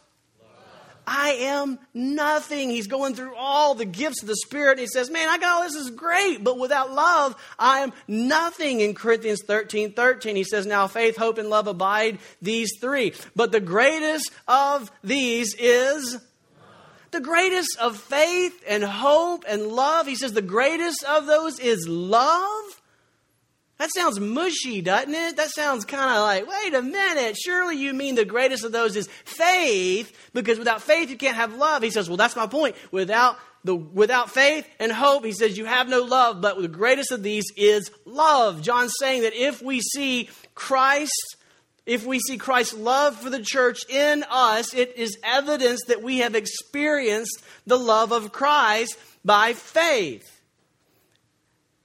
I 1.07 1.31
am 1.31 1.79
nothing. 1.95 2.71
He's 2.71 2.89
going 2.89 3.15
through 3.15 3.37
all 3.37 3.75
the 3.75 3.85
gifts 3.85 4.23
of 4.23 4.29
the 4.29 4.37
Spirit. 4.37 4.73
And 4.73 4.81
he 4.81 4.87
says, 4.87 5.11
Man, 5.11 5.29
I 5.29 5.39
got 5.39 5.53
all 5.53 5.63
this 5.63 5.75
is 5.75 5.91
great, 5.91 6.43
but 6.43 6.59
without 6.59 6.93
love, 6.93 7.37
I 7.59 7.81
am 7.81 7.93
nothing. 8.09 8.81
In 8.81 8.95
Corinthians 8.95 9.43
13 9.47 9.93
13, 9.93 10.37
he 10.37 10.45
says, 10.45 10.67
Now 10.67 10.87
faith, 10.87 11.17
hope, 11.17 11.39
and 11.39 11.49
love 11.49 11.67
abide 11.67 12.19
these 12.43 12.71
three. 12.81 13.15
But 13.35 13.53
the 13.53 13.61
greatest 13.61 14.31
of 14.49 14.91
these 15.05 15.55
is 15.55 16.19
the 17.13 17.21
greatest 17.21 17.79
of 17.79 17.97
faith 17.97 18.63
and 18.69 18.83
hope 18.83 19.45
and 19.49 19.69
love. 19.69 20.07
He 20.07 20.17
says, 20.17 20.33
The 20.33 20.43
greatest 20.43 21.05
of 21.05 21.27
those 21.27 21.61
is 21.61 21.89
love. 21.89 22.81
That 23.79 23.91
sounds 23.95 24.19
mushy, 24.19 24.81
doesn't 24.81 25.15
it? 25.15 25.37
That 25.37 25.51
sounds 25.51 25.85
kind 25.85 26.11
of 26.11 26.23
like, 26.23 26.49
wait 26.49 26.75
a 26.75 26.81
minute, 26.81 27.37
surely 27.37 27.77
you 27.77 27.93
mean 27.93 28.15
the 28.15 28.25
greatest 28.25 28.65
of 28.65 28.73
those 28.73 28.97
is 28.97 29.09
faith, 29.25 30.31
because 30.33 30.59
without 30.59 30.81
faith 30.81 31.11
you 31.11 31.17
can't 31.17 31.37
have 31.37 31.55
love. 31.55 31.83
He 31.83 31.91
says, 31.91 32.09
well, 32.09 32.17
that's 32.17 32.37
my 32.37 32.47
point. 32.47 32.77
Without 32.91 33.37
the, 33.65 33.75
without 33.75 34.31
faith 34.31 34.67
and 34.81 34.91
hope, 34.91 35.27
he 35.27 35.33
says, 35.33 35.59
you 35.59 35.67
have 35.67 35.89
no 35.89 36.03
love, 36.03 36.41
but 36.41 36.61
the 36.61 36.69
greatest 36.69 37.13
of 37.13 37.23
these 37.23 37.45
is 37.57 37.91
love. 38.07 38.63
John's 38.63 38.95
saying 38.99 39.23
that 39.23 39.35
if 39.35 39.61
we 39.61 39.81
see 39.81 40.31
Christ 40.55 41.37
if 41.85 42.05
we 42.05 42.19
see 42.19 42.37
Christ's 42.37 42.75
love 42.75 43.17
for 43.17 43.31
the 43.31 43.41
church 43.41 43.89
in 43.89 44.25
us, 44.29 44.75
it 44.75 44.97
is 44.97 45.17
evidence 45.23 45.85
that 45.87 46.03
we 46.03 46.19
have 46.19 46.35
experienced 46.35 47.41
the 47.65 47.79
love 47.79 48.11
of 48.11 48.33
Christ 48.33 48.99
by 49.25 49.53
faith. 49.53 50.36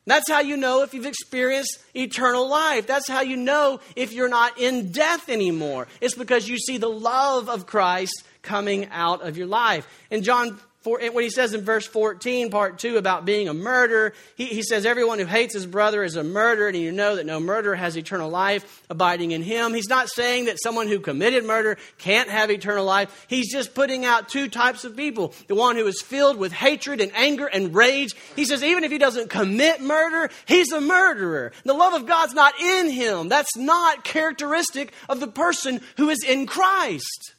That's 0.06 0.30
how 0.30 0.40
you 0.40 0.58
know 0.58 0.82
if 0.82 0.94
you've 0.94 1.06
experienced 1.06 1.78
eternal 1.96 2.48
life. 2.50 2.88
That's 2.88 3.08
how 3.08 3.22
you 3.22 3.38
know 3.38 3.80
if 3.96 4.14
you're 4.14 4.30
not 4.30 4.58
in 4.58 4.92
death 4.92 5.30
anymore. 5.30 5.88
It's 6.02 6.16
because 6.16 6.48
you 6.48 6.58
see 6.58 6.78
the 6.78 6.90
love 6.90 7.50
of 7.50 7.68
Christ 7.68 8.24
coming 8.42 8.88
out 8.92 9.22
of 9.22 9.38
your 9.38 9.48
life. 9.48 9.88
In 10.10 10.24
John 10.24 10.60
for, 10.82 11.00
what 11.00 11.24
he 11.24 11.30
says 11.30 11.54
in 11.54 11.62
verse 11.62 11.86
14, 11.86 12.50
part 12.50 12.80
2, 12.80 12.98
about 12.98 13.24
being 13.24 13.48
a 13.48 13.54
murderer, 13.54 14.14
he, 14.36 14.46
he 14.46 14.64
says, 14.64 14.84
Everyone 14.84 15.20
who 15.20 15.26
hates 15.26 15.54
his 15.54 15.68
brother 15.68 16.04
is 16.04 16.16
a 16.16 16.24
murderer, 16.24 16.70
and 16.70 16.78
you 16.78 16.92
know 16.92 17.18
that 17.18 17.28
no 17.28 17.40
murderer 17.40 17.76
has 17.76 17.96
eternal 17.96 18.32
life 18.32 18.84
abiding 18.90 19.30
in 19.30 19.44
him. 19.44 19.76
He's 19.76 19.90
not 19.90 20.10
saying 20.10 20.46
that 20.46 20.58
someone 20.60 20.88
who 20.88 21.00
committed 21.00 21.46
murder 21.46 21.78
can't 22.00 22.30
have 22.30 22.50
eternal 22.50 22.84
life. 22.84 23.28
He's 23.30 23.52
just 23.52 23.76
putting 23.76 24.06
out 24.06 24.28
two 24.28 24.48
types 24.48 24.84
of 24.84 24.98
people 24.98 25.36
the 25.48 25.54
one 25.54 25.76
who 25.76 25.86
is 25.86 26.02
filled 26.02 26.38
with 26.38 26.52
hatred 26.52 27.00
and 27.00 27.12
anger 27.16 27.46
and 27.46 27.76
rage. 27.76 28.16
He 28.36 28.46
says, 28.46 28.64
even 28.64 28.84
if 28.84 28.92
he 28.92 28.98
doesn't 28.98 29.30
commit 29.30 29.82
murder, 29.82 30.32
he's 30.48 30.72
a 30.72 30.82
murderer. 30.82 31.52
The 31.64 31.74
love 31.74 31.94
of 31.94 32.08
God's 32.08 32.34
not 32.34 32.60
in 32.60 32.90
him. 32.90 33.30
That's 33.30 33.56
not 33.56 34.04
characteristic 34.04 34.94
of 35.08 35.20
the 35.20 35.28
person 35.28 35.80
who 35.98 36.10
is 36.10 36.24
in 36.24 36.48
Christ. 36.48 37.36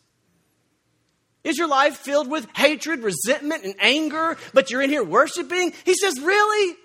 Is 1.45 1.59
your 1.59 1.69
life 1.69 1.97
filled 1.97 2.31
with 2.31 2.47
hatred, 2.55 3.01
resentment, 3.01 3.65
and 3.65 3.75
anger, 3.81 4.37
but 4.55 4.71
you're 4.71 4.83
in 4.83 4.91
here 4.91 5.05
worshiping? 5.05 5.73
He 5.85 5.95
says, 5.95 6.21
Really? 6.21 6.77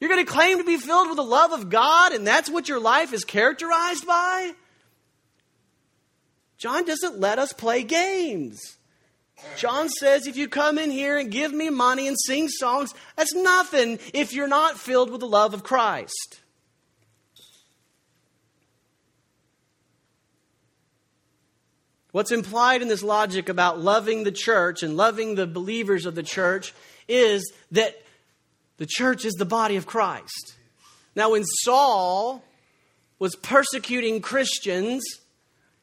You're 0.00 0.10
going 0.10 0.24
to 0.24 0.32
claim 0.32 0.58
to 0.58 0.64
be 0.64 0.78
filled 0.78 1.08
with 1.08 1.16
the 1.16 1.22
love 1.22 1.52
of 1.52 1.68
God, 1.68 2.12
and 2.12 2.26
that's 2.26 2.48
what 2.48 2.68
your 2.68 2.80
life 2.80 3.12
is 3.12 3.22
characterized 3.24 4.06
by? 4.06 4.52
John 6.56 6.86
doesn't 6.86 7.20
let 7.20 7.38
us 7.38 7.52
play 7.52 7.82
games. 7.82 8.78
John 9.56 9.88
says, 9.88 10.26
if 10.26 10.36
you 10.36 10.48
come 10.48 10.78
in 10.78 10.90
here 10.90 11.18
and 11.18 11.30
give 11.30 11.52
me 11.52 11.70
money 11.70 12.06
and 12.06 12.16
sing 12.26 12.48
songs, 12.48 12.94
that's 13.16 13.34
nothing 13.34 13.98
if 14.12 14.32
you're 14.32 14.48
not 14.48 14.78
filled 14.78 15.10
with 15.10 15.20
the 15.20 15.28
love 15.28 15.54
of 15.54 15.62
Christ. 15.62 16.39
What's 22.12 22.32
implied 22.32 22.82
in 22.82 22.88
this 22.88 23.02
logic 23.02 23.48
about 23.48 23.80
loving 23.80 24.24
the 24.24 24.32
church 24.32 24.82
and 24.82 24.96
loving 24.96 25.34
the 25.34 25.46
believers 25.46 26.06
of 26.06 26.14
the 26.14 26.22
church 26.22 26.74
is 27.08 27.52
that 27.70 28.02
the 28.78 28.86
church 28.86 29.24
is 29.24 29.34
the 29.34 29.44
body 29.44 29.76
of 29.76 29.86
Christ. 29.86 30.54
Now, 31.14 31.32
when 31.32 31.44
Saul 31.44 32.42
was 33.18 33.36
persecuting 33.36 34.20
Christians, 34.20 35.02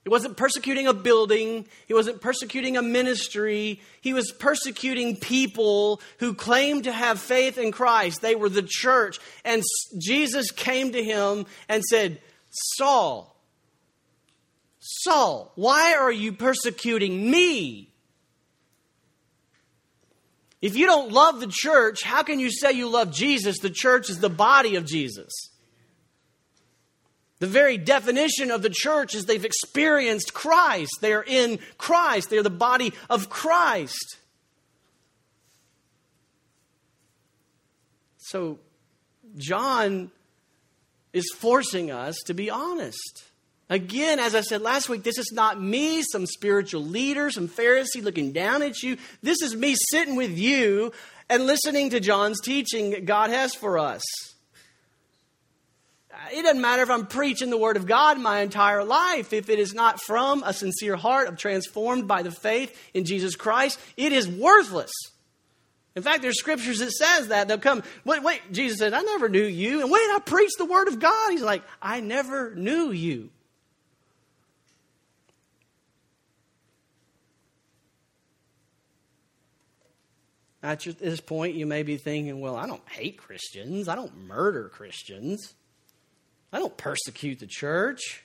he 0.03 0.09
wasn't 0.09 0.37
persecuting 0.37 0.87
a 0.87 0.93
building. 0.93 1.65
He 1.85 1.93
wasn't 1.93 2.21
persecuting 2.21 2.77
a 2.77 2.81
ministry. 2.81 3.81
He 3.99 4.13
was 4.13 4.31
persecuting 4.31 5.17
people 5.17 6.01
who 6.19 6.33
claimed 6.33 6.85
to 6.85 6.93
have 6.93 7.19
faith 7.19 7.57
in 7.57 7.73
Christ. 7.73 8.21
They 8.21 8.33
were 8.33 8.49
the 8.49 8.65
church. 8.65 9.19
And 9.43 9.61
Jesus 9.99 10.49
came 10.51 10.93
to 10.93 11.03
him 11.03 11.45
and 11.67 11.83
said, 11.83 12.21
Saul, 12.49 13.37
Saul, 14.89 15.52
why 15.56 15.95
are 15.95 16.12
you 16.12 16.32
persecuting 16.32 17.30
me? 17.30 17.91
If 20.62 20.78
you 20.78 20.86
don't 20.86 21.12
love 21.12 21.41
the 21.41 21.52
church, 21.52 22.04
how 22.04 22.23
can 22.23 22.39
you 22.39 22.50
say 22.50 22.71
you 22.71 22.88
love 22.88 23.12
Jesus? 23.12 23.60
The 23.60 23.69
church 23.69 24.10
is 24.10 24.19
the 24.19 24.30
body 24.30 24.78
of 24.78 24.86
Jesus. 24.86 25.34
The 27.39 27.47
very 27.47 27.78
definition 27.78 28.50
of 28.50 28.62
the 28.62 28.69
church 28.69 29.13
is 29.13 29.26
they've 29.26 29.43
experienced 29.43 30.34
Christ. 30.34 30.91
They 31.02 31.13
are 31.13 31.23
in 31.26 31.60
Christ. 31.78 32.30
They 32.30 32.38
are 32.38 32.43
the 32.43 32.50
body 32.50 32.93
of 33.10 33.30
Christ. 33.30 34.17
So, 38.17 38.60
John 39.36 40.12
is 41.12 41.30
forcing 41.36 41.91
us 41.91 42.17
to 42.26 42.34
be 42.34 42.50
honest. 42.50 43.26
Again, 43.69 44.19
as 44.19 44.34
I 44.34 44.41
said 44.41 44.62
last 44.62 44.88
week, 44.88 45.03
this 45.03 45.17
is 45.17 45.32
not 45.34 45.62
me, 45.62 46.01
some 46.01 46.25
spiritual 46.25 46.86
leader, 46.86 47.30
some 47.30 47.49
Pharisee 47.49 48.01
looking 48.01 48.32
down 48.32 48.62
at 48.62 48.82
you. 48.82 48.97
This 49.21 49.41
is 49.41 49.56
me 49.56 49.75
sitting 49.89 50.15
with 50.15 50.38
you 50.38 50.93
and 51.30 51.45
listening 51.45 51.89
to 51.89 51.99
John's 51.99 52.39
teaching 52.39 52.91
that 52.91 53.06
God 53.06 53.30
has 53.30 53.53
for 53.53 53.77
us. 53.77 54.01
It 56.32 56.43
doesn't 56.43 56.62
matter 56.62 56.82
if 56.82 56.89
I'm 56.89 57.08
preaching 57.08 57.49
the 57.49 57.58
Word 57.58 57.77
of 57.77 57.86
God 57.86 58.19
my 58.19 58.39
entire 58.39 58.84
life. 58.84 59.34
If 59.34 59.49
it 59.49 59.60
is 59.60 59.73
not 59.73 60.01
from 60.01 60.43
a 60.43 60.53
sincere 60.53 60.95
heart 60.95 61.27
of 61.27 61.38
transformed 61.38 62.08
by 62.08 62.23
the 62.23 62.32
faith 62.32 62.75
in 62.93 63.03
Jesus 63.03 63.36
Christ, 63.36 63.80
it 63.97 64.13
is 64.13 64.27
worthless. 64.27 64.91
In 65.95 66.03
fact, 66.03 66.21
there's 66.21 66.39
scriptures 66.39 66.80
that 66.80 66.91
says 66.91 67.27
that. 67.30 67.47
They'll 67.47 67.58
come, 67.58 67.84
wait, 68.06 68.23
wait, 68.23 68.41
Jesus 68.51 68.80
said, 68.80 68.93
I 68.93 69.01
never 69.01 69.30
knew 69.30 69.45
you. 69.45 69.82
And 69.82 69.91
wait, 69.91 69.99
I 69.99 70.19
preached 70.25 70.58
the 70.58 70.65
Word 70.65 70.88
of 70.88 70.99
God. 70.99 71.32
He's 71.32 71.41
like, 71.41 71.63
I 71.82 71.99
never 71.99 72.56
knew 72.56 72.91
you. 72.91 73.30
At 80.63 80.81
this 80.81 81.21
point, 81.21 81.55
you 81.55 81.65
may 81.65 81.83
be 81.83 81.97
thinking, 81.97 82.39
well, 82.39 82.55
I 82.55 82.65
don't 82.65 82.87
hate 82.89 83.17
Christians. 83.17 83.87
I 83.87 83.95
don't 83.95 84.25
murder 84.27 84.69
Christians. 84.69 85.53
I 86.51 86.59
don't 86.59 86.75
persecute 86.77 87.39
the 87.39 87.47
church. 87.47 88.23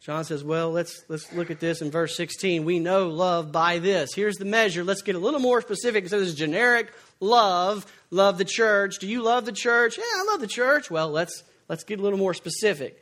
John 0.00 0.24
says, 0.24 0.42
well, 0.42 0.72
let's, 0.72 1.04
let's 1.08 1.32
look 1.32 1.52
at 1.52 1.60
this 1.60 1.80
in 1.80 1.92
verse 1.92 2.16
16. 2.16 2.64
We 2.64 2.80
know 2.80 3.08
love 3.08 3.52
by 3.52 3.78
this. 3.78 4.12
Here's 4.14 4.34
the 4.34 4.44
measure. 4.44 4.82
Let's 4.82 5.02
get 5.02 5.14
a 5.14 5.20
little 5.20 5.38
more 5.38 5.60
specific. 5.60 6.04
It 6.04 6.08
says 6.08 6.34
generic 6.34 6.92
love, 7.20 7.86
love 8.10 8.36
the 8.36 8.44
church. 8.44 8.98
Do 8.98 9.06
you 9.06 9.22
love 9.22 9.44
the 9.44 9.52
church? 9.52 9.96
Yeah, 9.96 10.04
I 10.04 10.26
love 10.32 10.40
the 10.40 10.48
church. 10.48 10.90
Well, 10.90 11.10
let's, 11.10 11.44
let's 11.68 11.84
get 11.84 12.00
a 12.00 12.02
little 12.02 12.18
more 12.18 12.34
specific. 12.34 13.00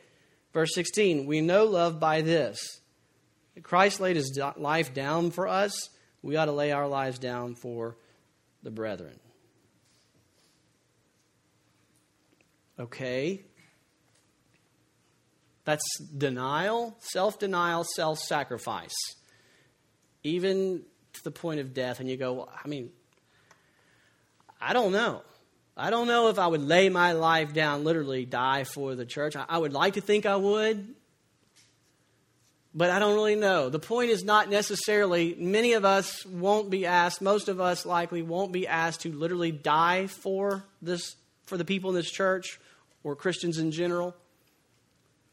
Verse 0.53 0.75
16, 0.75 1.25
we 1.25 1.41
know 1.41 1.65
love 1.65 1.99
by 1.99 2.21
this. 2.21 2.59
Christ 3.63 3.99
laid 3.99 4.15
his 4.15 4.39
life 4.57 4.93
down 4.93 5.31
for 5.31 5.47
us 5.47 5.89
we 6.21 6.35
ought 6.35 6.45
to 6.45 6.51
lay 6.51 6.71
our 6.71 6.87
lives 6.87 7.19
down 7.19 7.55
for 7.55 7.95
the 8.63 8.71
brethren. 8.71 9.19
Okay? 12.79 13.41
That's 15.65 15.83
denial, 15.99 16.95
self 16.99 17.39
denial, 17.39 17.83
self 17.83 18.19
sacrifice. 18.19 18.95
Even 20.23 20.83
to 21.13 21.23
the 21.23 21.31
point 21.31 21.59
of 21.59 21.73
death. 21.73 21.99
And 21.99 22.09
you 22.09 22.17
go, 22.17 22.33
well, 22.33 22.49
I 22.63 22.67
mean, 22.67 22.91
I 24.59 24.73
don't 24.73 24.91
know. 24.91 25.23
I 25.75 25.89
don't 25.89 26.07
know 26.07 26.27
if 26.27 26.37
I 26.37 26.47
would 26.47 26.61
lay 26.61 26.89
my 26.89 27.13
life 27.13 27.53
down, 27.53 27.83
literally 27.83 28.25
die 28.25 28.65
for 28.65 28.93
the 28.95 29.05
church. 29.05 29.35
I, 29.35 29.45
I 29.47 29.57
would 29.57 29.73
like 29.73 29.93
to 29.95 30.01
think 30.01 30.25
I 30.25 30.35
would 30.35 30.95
but 32.73 32.89
I 32.89 32.99
don't 32.99 33.15
really 33.15 33.35
know. 33.35 33.69
The 33.69 33.79
point 33.79 34.11
is 34.11 34.23
not 34.23 34.49
necessarily, 34.49 35.35
many 35.37 35.73
of 35.73 35.83
us 35.83 36.25
won't 36.25 36.69
be 36.69 36.85
asked, 36.85 37.21
most 37.21 37.49
of 37.49 37.59
us 37.59 37.85
likely 37.85 38.21
won't 38.21 38.51
be 38.51 38.67
asked 38.67 39.01
to 39.01 39.11
literally 39.11 39.51
die 39.51 40.07
for 40.07 40.63
this, 40.81 41.15
for 41.45 41.57
the 41.57 41.65
people 41.65 41.89
in 41.89 41.95
this 41.95 42.09
church 42.09 42.59
or 43.03 43.15
Christians 43.15 43.57
in 43.57 43.71
general. 43.71 44.15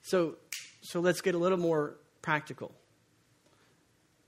So, 0.03 0.37
so 0.83 1.01
let's 1.01 1.21
get 1.21 1.35
a 1.35 1.39
little 1.39 1.59
more 1.59 1.95
practical. 2.23 2.73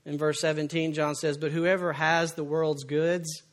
In 0.05 0.17
verse 0.17 0.39
17, 0.39 0.93
John 0.93 1.15
says, 1.15 1.37
But 1.37 1.51
whoever 1.51 1.93
has 1.93 2.33
the 2.33 2.43
world's 2.43 2.83
goods 2.83 3.43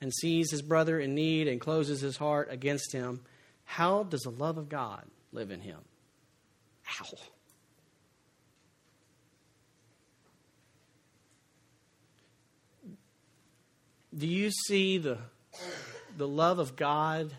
and 0.00 0.12
sees 0.12 0.50
his 0.50 0.62
brother 0.62 0.98
in 0.98 1.14
need 1.14 1.46
and 1.46 1.60
closes 1.60 2.00
his 2.00 2.16
heart 2.16 2.48
against 2.50 2.92
him, 2.92 3.20
how 3.64 4.02
does 4.02 4.22
the 4.22 4.30
love 4.30 4.58
of 4.58 4.68
God 4.68 5.04
live 5.32 5.50
in 5.50 5.60
him? 5.60 5.78
How? 6.82 7.06
Do 14.16 14.28
you 14.28 14.50
see 14.68 14.98
the, 14.98 15.18
the 16.16 16.28
love 16.28 16.60
of 16.60 16.76
God, 16.76 17.34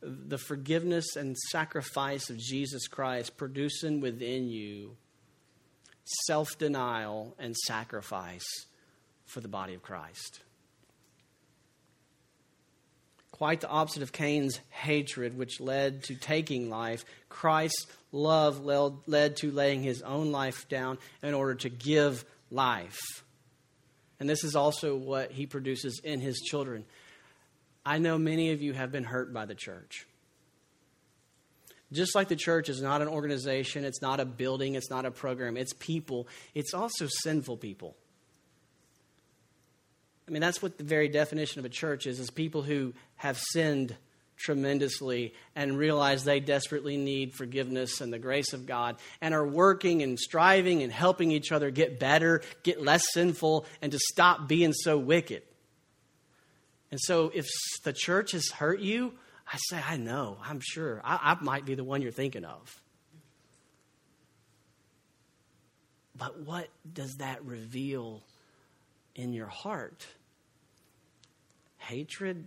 the 0.00 0.38
forgiveness 0.38 1.14
and 1.14 1.36
sacrifice 1.52 2.30
of 2.30 2.38
Jesus 2.38 2.88
Christ 2.88 3.36
producing 3.36 4.00
within 4.00 4.48
you 4.48 4.96
self 6.26 6.58
denial 6.58 7.36
and 7.38 7.56
sacrifice 7.56 8.46
for 9.24 9.40
the 9.40 9.46
body 9.46 9.74
of 9.74 9.82
Christ? 9.82 10.40
Quite 13.30 13.60
the 13.60 13.68
opposite 13.68 14.02
of 14.02 14.12
Cain's 14.12 14.58
hatred, 14.70 15.38
which 15.38 15.60
led 15.60 16.02
to 16.04 16.16
taking 16.16 16.70
life, 16.70 17.04
Christ's 17.28 17.86
love 18.10 18.64
led 18.64 18.94
led 19.06 19.36
to 19.38 19.52
laying 19.52 19.82
his 19.82 20.02
own 20.02 20.32
life 20.32 20.68
down 20.68 20.98
in 21.22 21.34
order 21.34 21.54
to 21.56 21.68
give 21.68 22.24
life. 22.50 23.23
And 24.24 24.30
this 24.30 24.42
is 24.42 24.56
also 24.56 24.96
what 24.96 25.32
he 25.32 25.44
produces 25.44 26.00
in 26.02 26.18
his 26.18 26.40
children. 26.40 26.86
I 27.84 27.98
know 27.98 28.16
many 28.16 28.52
of 28.52 28.62
you 28.62 28.72
have 28.72 28.90
been 28.90 29.04
hurt 29.04 29.34
by 29.34 29.44
the 29.44 29.54
church. 29.54 30.06
Just 31.92 32.14
like 32.14 32.28
the 32.28 32.34
church 32.34 32.70
is 32.70 32.80
not 32.80 33.02
an 33.02 33.08
organization, 33.08 33.84
it's 33.84 34.00
not 34.00 34.20
a 34.20 34.24
building, 34.24 34.76
it's 34.76 34.88
not 34.88 35.04
a 35.04 35.10
program, 35.10 35.58
it's 35.58 35.74
people. 35.74 36.26
It's 36.54 36.72
also 36.72 37.06
sinful 37.06 37.58
people. 37.58 37.96
I 40.26 40.30
mean, 40.30 40.40
that's 40.40 40.62
what 40.62 40.78
the 40.78 40.84
very 40.84 41.08
definition 41.08 41.58
of 41.58 41.66
a 41.66 41.68
church 41.68 42.06
is, 42.06 42.18
is 42.18 42.30
people 42.30 42.62
who 42.62 42.94
have 43.16 43.38
sinned 43.52 43.94
tremendously 44.44 45.34
and 45.56 45.78
realize 45.78 46.22
they 46.22 46.38
desperately 46.38 46.96
need 46.96 47.34
forgiveness 47.34 48.00
and 48.00 48.12
the 48.12 48.18
grace 48.18 48.52
of 48.52 48.66
God 48.66 48.96
and 49.20 49.34
are 49.34 49.46
working 49.46 50.02
and 50.02 50.18
striving 50.18 50.82
and 50.82 50.92
helping 50.92 51.30
each 51.30 51.50
other 51.50 51.70
get 51.70 51.98
better, 51.98 52.42
get 52.62 52.82
less 52.82 53.04
sinful, 53.12 53.66
and 53.80 53.90
to 53.92 53.98
stop 53.98 54.46
being 54.46 54.72
so 54.72 54.98
wicked. 54.98 55.42
And 56.90 57.00
so 57.00 57.32
if 57.34 57.46
the 57.82 57.92
church 57.92 58.32
has 58.32 58.50
hurt 58.50 58.80
you, 58.80 59.14
I 59.50 59.56
say, 59.68 59.80
I 59.84 59.96
know, 59.96 60.38
I'm 60.44 60.60
sure. 60.62 61.00
I, 61.04 61.36
I 61.38 61.42
might 61.42 61.64
be 61.64 61.74
the 61.74 61.84
one 61.84 62.02
you're 62.02 62.12
thinking 62.12 62.44
of. 62.44 62.80
But 66.16 66.40
what 66.40 66.68
does 66.90 67.16
that 67.16 67.44
reveal 67.44 68.22
in 69.14 69.32
your 69.32 69.48
heart? 69.48 70.06
Hatred, 71.78 72.46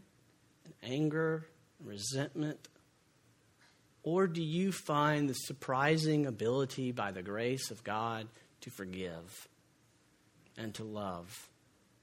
anger, 0.81 1.47
resentment? 1.83 2.67
Or 4.03 4.27
do 4.27 4.41
you 4.41 4.71
find 4.71 5.29
the 5.29 5.33
surprising 5.33 6.25
ability 6.25 6.91
by 6.91 7.11
the 7.11 7.21
grace 7.21 7.71
of 7.71 7.83
God 7.83 8.27
to 8.61 8.69
forgive 8.69 9.47
and 10.57 10.73
to 10.75 10.83
love 10.83 11.49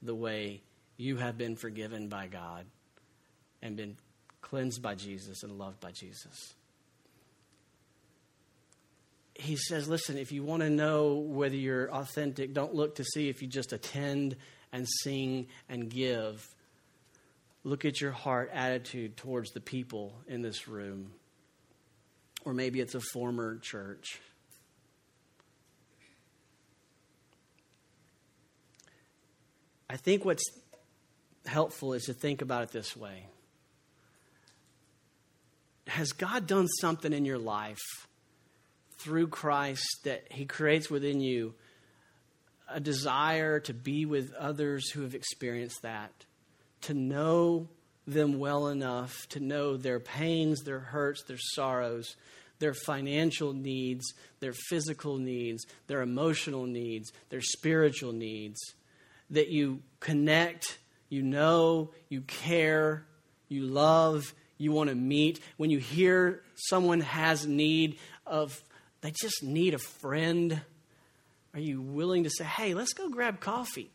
the 0.01 0.15
way 0.15 0.61
you 0.97 1.17
have 1.17 1.37
been 1.37 1.55
forgiven 1.55 2.07
by 2.07 2.27
God 2.27 2.65
and 3.61 3.75
been 3.75 3.97
cleansed 4.41 4.81
by 4.81 4.95
Jesus 4.95 5.43
and 5.43 5.57
loved 5.57 5.79
by 5.79 5.91
Jesus? 5.91 6.53
he 9.35 9.57
says, 9.57 9.87
listen, 9.87 10.17
if 10.17 10.31
you 10.31 10.43
want 10.43 10.61
to 10.61 10.69
know 10.69 11.15
whether 11.15 11.55
you're 11.55 11.91
authentic, 11.91 12.53
don't 12.53 12.73
look 12.73 12.95
to 12.95 13.03
see 13.03 13.27
if 13.27 13.41
you 13.41 13.47
just 13.47 13.73
attend 13.73 14.35
and 14.71 14.87
sing 15.03 15.47
and 15.67 15.89
give. 15.89 16.47
Look 17.65 17.83
at 17.83 17.99
your 17.99 18.11
heart 18.11 18.51
attitude 18.53 19.17
towards 19.17 19.51
the 19.51 19.59
people 19.59 20.13
in 20.27 20.43
this 20.43 20.67
room. 20.67 21.11
Or 22.45 22.53
maybe 22.53 22.79
it's 22.79 22.93
a 22.93 23.01
former 23.01 23.57
church. 23.57 24.19
I 29.89 29.97
think 29.97 30.23
what's 30.23 30.43
helpful 31.47 31.93
is 31.93 32.03
to 32.03 32.13
think 32.13 32.43
about 32.43 32.61
it 32.61 32.69
this 32.69 32.95
way 32.95 33.25
Has 35.87 36.11
God 36.11 36.45
done 36.45 36.67
something 36.67 37.13
in 37.13 37.25
your 37.25 37.39
life 37.39 37.81
through 38.99 39.29
Christ 39.29 40.01
that 40.03 40.31
He 40.31 40.45
creates 40.45 40.91
within 40.91 41.19
you 41.19 41.55
a 42.69 42.79
desire 42.79 43.59
to 43.61 43.73
be 43.73 44.05
with 44.05 44.35
others 44.35 44.91
who 44.91 45.01
have 45.01 45.15
experienced 45.15 45.81
that? 45.81 46.11
To 46.85 46.93
know 46.93 47.67
them 48.07 48.39
well 48.39 48.67
enough 48.67 49.27
to 49.29 49.39
know 49.39 49.77
their 49.77 49.99
pains, 49.99 50.61
their 50.61 50.79
hurts, 50.79 51.23
their 51.23 51.39
sorrows, 51.39 52.15
their 52.59 52.73
financial 52.73 53.53
needs, 53.53 54.13
their 54.39 54.53
physical 54.53 55.17
needs, 55.17 55.65
their 55.87 56.01
emotional 56.01 56.65
needs, 56.65 57.11
their 57.29 57.41
spiritual 57.41 58.13
needs. 58.13 58.59
That 59.31 59.49
you 59.49 59.81
connect, 59.99 60.77
you 61.09 61.23
know, 61.23 61.89
you 62.09 62.21
care, 62.21 63.05
you 63.49 63.63
love, 63.63 64.33
you 64.57 64.71
want 64.71 64.89
to 64.89 64.95
meet. 64.95 65.39
When 65.57 65.71
you 65.71 65.79
hear 65.79 66.43
someone 66.55 67.01
has 67.01 67.47
need 67.47 67.97
of, 68.25 68.61
they 69.01 69.11
just 69.11 69.43
need 69.43 69.73
a 69.73 69.79
friend, 69.79 70.61
are 71.53 71.59
you 71.59 71.81
willing 71.81 72.23
to 72.25 72.29
say, 72.29 72.43
hey, 72.43 72.73
let's 72.75 72.93
go 72.93 73.09
grab 73.09 73.39
coffee? 73.39 73.89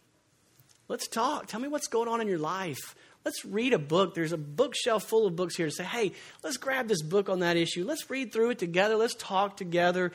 Let's 0.91 1.07
talk. 1.07 1.47
Tell 1.47 1.61
me 1.61 1.69
what's 1.69 1.87
going 1.87 2.09
on 2.09 2.21
in 2.21 2.27
your 2.27 2.41
life. 2.41 2.97
Let's 3.25 3.45
read 3.45 3.75
a 3.75 3.79
book. 3.79 4.17
There's 4.17 4.33
a 4.33 4.37
bookshelf 4.37 5.05
full 5.05 5.25
of 5.25 5.37
books 5.37 5.55
here 5.55 5.67
to 5.67 5.73
say, 5.73 5.85
hey, 5.85 6.11
let's 6.43 6.57
grab 6.57 6.89
this 6.89 7.01
book 7.01 7.29
on 7.29 7.39
that 7.41 7.57
issue. 7.57 7.85
Let's 7.85 8.11
read 8.11 8.33
through 8.33 8.51
it 8.51 8.59
together. 8.59 8.97
Let's 8.97 9.15
talk 9.15 9.57
together. 9.57 10.11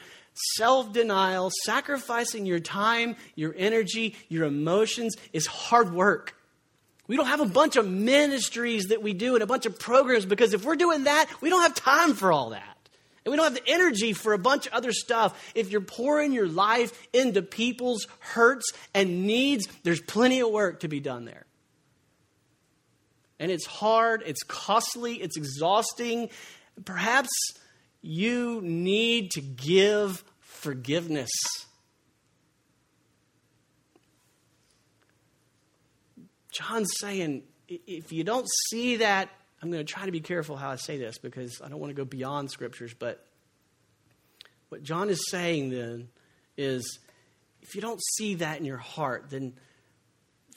Self 0.58 0.92
denial, 0.92 1.50
sacrificing 1.64 2.46
your 2.46 2.60
time, 2.60 3.16
your 3.36 3.56
energy, 3.58 4.18
your 4.28 4.48
emotions 4.48 5.16
is 5.32 5.48
hard 5.48 5.94
work. 5.94 6.36
We 7.08 7.16
don't 7.16 7.28
have 7.28 7.40
a 7.40 7.46
bunch 7.46 7.78
of 7.78 7.88
ministries 7.88 8.88
that 8.88 9.02
we 9.02 9.14
do 9.14 9.36
and 9.36 9.44
a 9.44 9.48
bunch 9.48 9.66
of 9.66 9.80
programs 9.80 10.26
because 10.26 10.54
if 10.54 10.66
we're 10.66 10.76
doing 10.76 11.06
that, 11.06 11.30
we 11.40 11.50
don't 11.50 11.62
have 11.62 11.76
time 11.76 12.16
for 12.16 12.34
all 12.34 12.50
that. 12.50 12.75
And 13.26 13.32
we 13.32 13.38
don't 13.38 13.46
have 13.46 13.56
the 13.56 13.72
energy 13.72 14.14
for 14.14 14.34
a 14.34 14.38
bunch 14.38 14.68
of 14.68 14.74
other 14.74 14.92
stuff. 14.92 15.52
If 15.56 15.72
you're 15.72 15.82
pouring 15.82 16.32
your 16.32 16.48
life 16.48 17.08
into 17.12 17.42
people's 17.42 18.06
hurts 18.20 18.72
and 18.94 19.26
needs, 19.26 19.68
there's 19.82 20.00
plenty 20.00 20.42
of 20.42 20.52
work 20.52 20.82
to 20.82 20.88
be 20.88 21.00
done 21.00 21.26
there. 21.26 21.48
And 23.40 23.52
it's 23.52 23.66
hard, 23.66 24.24
it's 24.26 24.44
costly, 24.44 25.16
it's 25.16 25.38
exhausting. 25.38 26.30
Perhaps 26.86 27.30
you 28.02 28.62
need 28.62 29.32
to 29.32 29.42
give 29.42 30.24
forgiveness. 30.40 31.32
John's 36.52 36.94
saying, 37.00 37.44
if 37.68 38.14
you 38.14 38.24
don't 38.24 38.48
see 38.70 38.98
that 38.98 39.30
I'm 39.65 39.71
going 39.71 39.84
to 39.84 39.91
try 39.91 40.06
to 40.06 40.12
be 40.12 40.19
careful 40.19 40.56
how 40.56 40.69
I 40.69 40.75
say 40.75 40.99
this 40.99 41.17
because 41.17 41.60
I 41.60 41.69
don't 41.69 41.80
want 41.80 41.89
to 41.89 41.95
go 41.95 42.06
beyond 42.06 42.51
scriptures, 42.51 42.93
but 42.93 43.25
what 44.69 44.84
John 44.84 45.10
is 45.10 45.28
saying 45.32 45.71
then 45.71 46.10
is 46.56 46.99
if 47.63 47.73
you 47.73 47.82
don't 47.82 47.99
see 48.13 48.36
that 48.36 48.60
in 48.60 48.65
your 48.65 48.78
heart, 48.78 49.32
then, 49.32 49.54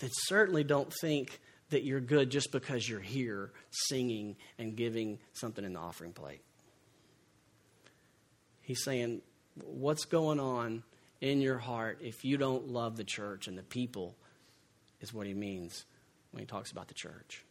then 0.01 0.11
certainly 0.12 0.62
don't 0.62 0.92
think 1.01 1.40
that 1.71 1.85
you're 1.85 2.03
good 2.03 2.29
just 2.29 2.53
because 2.53 2.87
you're 2.87 3.01
here 3.01 3.51
singing 3.71 4.37
and 4.59 4.77
giving 4.77 5.18
something 5.33 5.64
in 5.64 5.73
the 5.73 5.81
offering 5.81 6.12
plate. 6.12 6.42
He's 8.61 8.85
saying, 8.85 9.23
What's 9.64 10.05
going 10.05 10.38
on 10.38 10.83
in 11.23 11.40
your 11.40 11.57
heart 11.57 12.01
if 12.03 12.27
you 12.27 12.37
don't 12.37 12.68
love 12.68 12.99
the 12.99 13.05
church 13.05 13.49
and 13.49 13.57
the 13.57 13.62
people, 13.62 14.16
is 15.01 15.14
what 15.14 15.27
he 15.27 15.33
means 15.33 15.87
when 16.31 16.42
he 16.42 16.47
talks 16.47 16.71
about 16.73 16.88
the 16.88 16.94
church. 16.94 17.42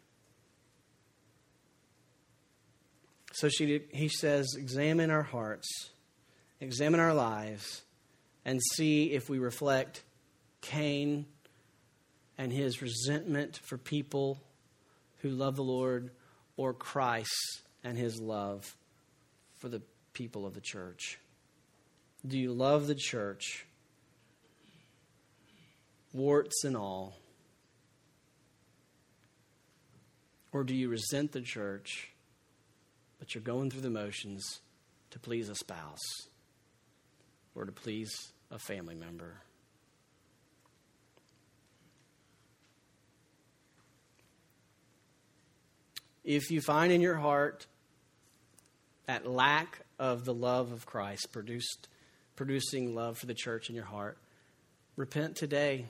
So 3.38 3.50
she, 3.50 3.82
he 3.93 4.10
says, 4.10 4.56
examine 4.58 5.12
our 5.12 5.21
hearts, 5.21 5.67
examine 6.60 7.00
our 7.00 7.13
lives, 7.13 7.84
and 8.43 8.60
see 8.73 9.12
if 9.12 9.30
we 9.30 9.38
reflect 9.38 10.02
Cain 10.62 11.28
and 12.39 12.52
his 12.52 12.82
resentment 12.82 13.60
for 13.63 13.78
people 13.78 14.41
who 15.19 15.30
love 15.30 15.56
the 15.56 15.62
Lord 15.62 16.10
or 16.56 16.73
Christ 16.73 17.62
and 17.84 17.95
his 17.95 18.19
love 18.19 18.76
for 19.60 19.69
the 19.69 19.84
people 20.13 20.47
of 20.47 20.56
the 20.56 20.62
church. 20.62 21.19
Do 22.26 22.39
you 22.39 22.54
love 22.54 22.88
the 22.88 22.95
church? 22.95 23.67
Warts 26.12 26.63
and 26.63 26.76
all. 26.76 27.15
Or 30.52 30.63
do 30.63 30.73
you 30.73 30.89
resent 30.89 31.34
the 31.34 31.41
church 31.41 32.10
but 33.20 33.34
you're 33.34 33.44
going 33.44 33.70
through 33.70 33.82
the 33.82 33.90
motions 33.90 34.60
to 35.12 35.20
please 35.20 35.50
a 35.50 35.56
spouse 35.56 36.28
or 37.56 37.66
to 37.66 37.72
please 37.72 38.32
a 38.52 38.60
family 38.60 38.96
member. 38.96 39.42
If 46.24 46.52
you 46.52 46.62
find 46.62 46.92
in 46.92 47.02
your 47.02 47.16
heart 47.16 47.68
that 49.06 49.26
lack 49.26 49.80
of 49.98 50.26
the 50.26 50.34
love 50.34 50.72
of 50.72 50.86
Christ 50.86 51.32
produced 51.32 51.88
producing 52.38 52.96
love 52.96 53.18
for 53.18 53.26
the 53.26 53.34
church 53.34 53.68
in 53.70 53.76
your 53.76 53.86
heart, 53.86 54.18
repent 54.96 55.36
today. 55.36 55.88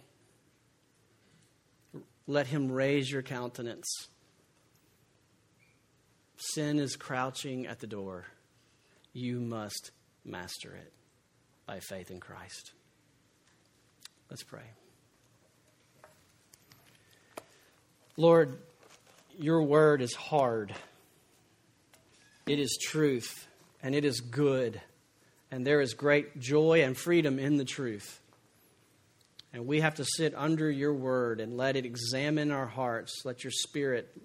Let 2.25 2.47
him 2.47 2.71
raise 2.71 3.11
your 3.11 3.21
countenance 3.21 4.07
sin 6.37 6.79
is 6.79 6.95
crouching 6.95 7.67
at 7.67 7.79
the 7.79 7.87
door. 7.87 8.25
You 9.13 9.39
must 9.39 9.91
master 10.23 10.73
it 10.73 10.93
by 11.65 11.79
faith 11.79 12.11
in 12.11 12.19
Christ. 12.19 12.71
Let's 14.29 14.43
pray. 14.43 14.69
Lord, 18.15 18.59
your 19.37 19.63
word 19.63 20.01
is 20.01 20.13
hard. 20.13 20.73
It 22.47 22.59
is 22.59 22.77
truth, 22.81 23.47
and 23.83 23.93
it 23.93 24.05
is 24.05 24.21
good, 24.21 24.81
and 25.51 25.65
there 25.65 25.81
is 25.81 25.93
great 25.93 26.39
joy 26.39 26.83
and 26.83 26.97
freedom 26.97 27.39
in 27.39 27.57
the 27.57 27.65
truth. 27.65 28.21
And 29.53 29.65
we 29.67 29.81
have 29.81 29.95
to 29.95 30.05
sit 30.05 30.33
under 30.35 30.69
your 30.69 30.93
word 30.93 31.39
and 31.39 31.55
let 31.57 31.75
it 31.75 31.85
examine 31.85 32.51
our 32.51 32.65
hearts. 32.65 33.23
Let 33.25 33.43
your 33.43 33.51
spirit 33.51 34.15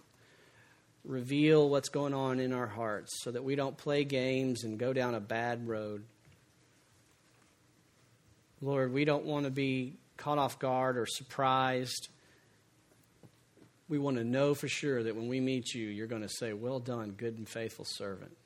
reveal 1.05 1.69
what's 1.69 1.89
going 1.89 2.15
on 2.15 2.39
in 2.39 2.53
our 2.53 2.67
hearts 2.67 3.23
so 3.23 3.31
that 3.31 3.43
we 3.43 3.57
don't 3.57 3.77
play 3.77 4.05
games 4.05 4.65
and 4.65 4.79
go 4.79 4.93
down 4.93 5.15
a 5.15 5.21
bad 5.21 5.67
road. 5.67 6.05
Lord, 8.61 8.93
we 8.93 9.05
don't 9.05 9.25
want 9.25 9.45
to 9.45 9.51
be 9.51 9.95
caught 10.17 10.39
off 10.39 10.59
guard 10.59 10.97
or 10.97 11.07
surprised. 11.07 12.09
We 13.89 13.99
want 13.99 14.17
to 14.19 14.25
know 14.25 14.55
for 14.55 14.69
sure 14.69 15.03
that 15.03 15.17
when 15.17 15.29
we 15.29 15.41
meet 15.41 15.75
you, 15.75 15.89
you're 15.89 16.07
going 16.07 16.23
to 16.23 16.29
say, 16.29 16.53
Well 16.53 16.79
done, 16.79 17.11
good 17.11 17.37
and 17.37 17.49
faithful 17.49 17.85
servant. 17.85 18.37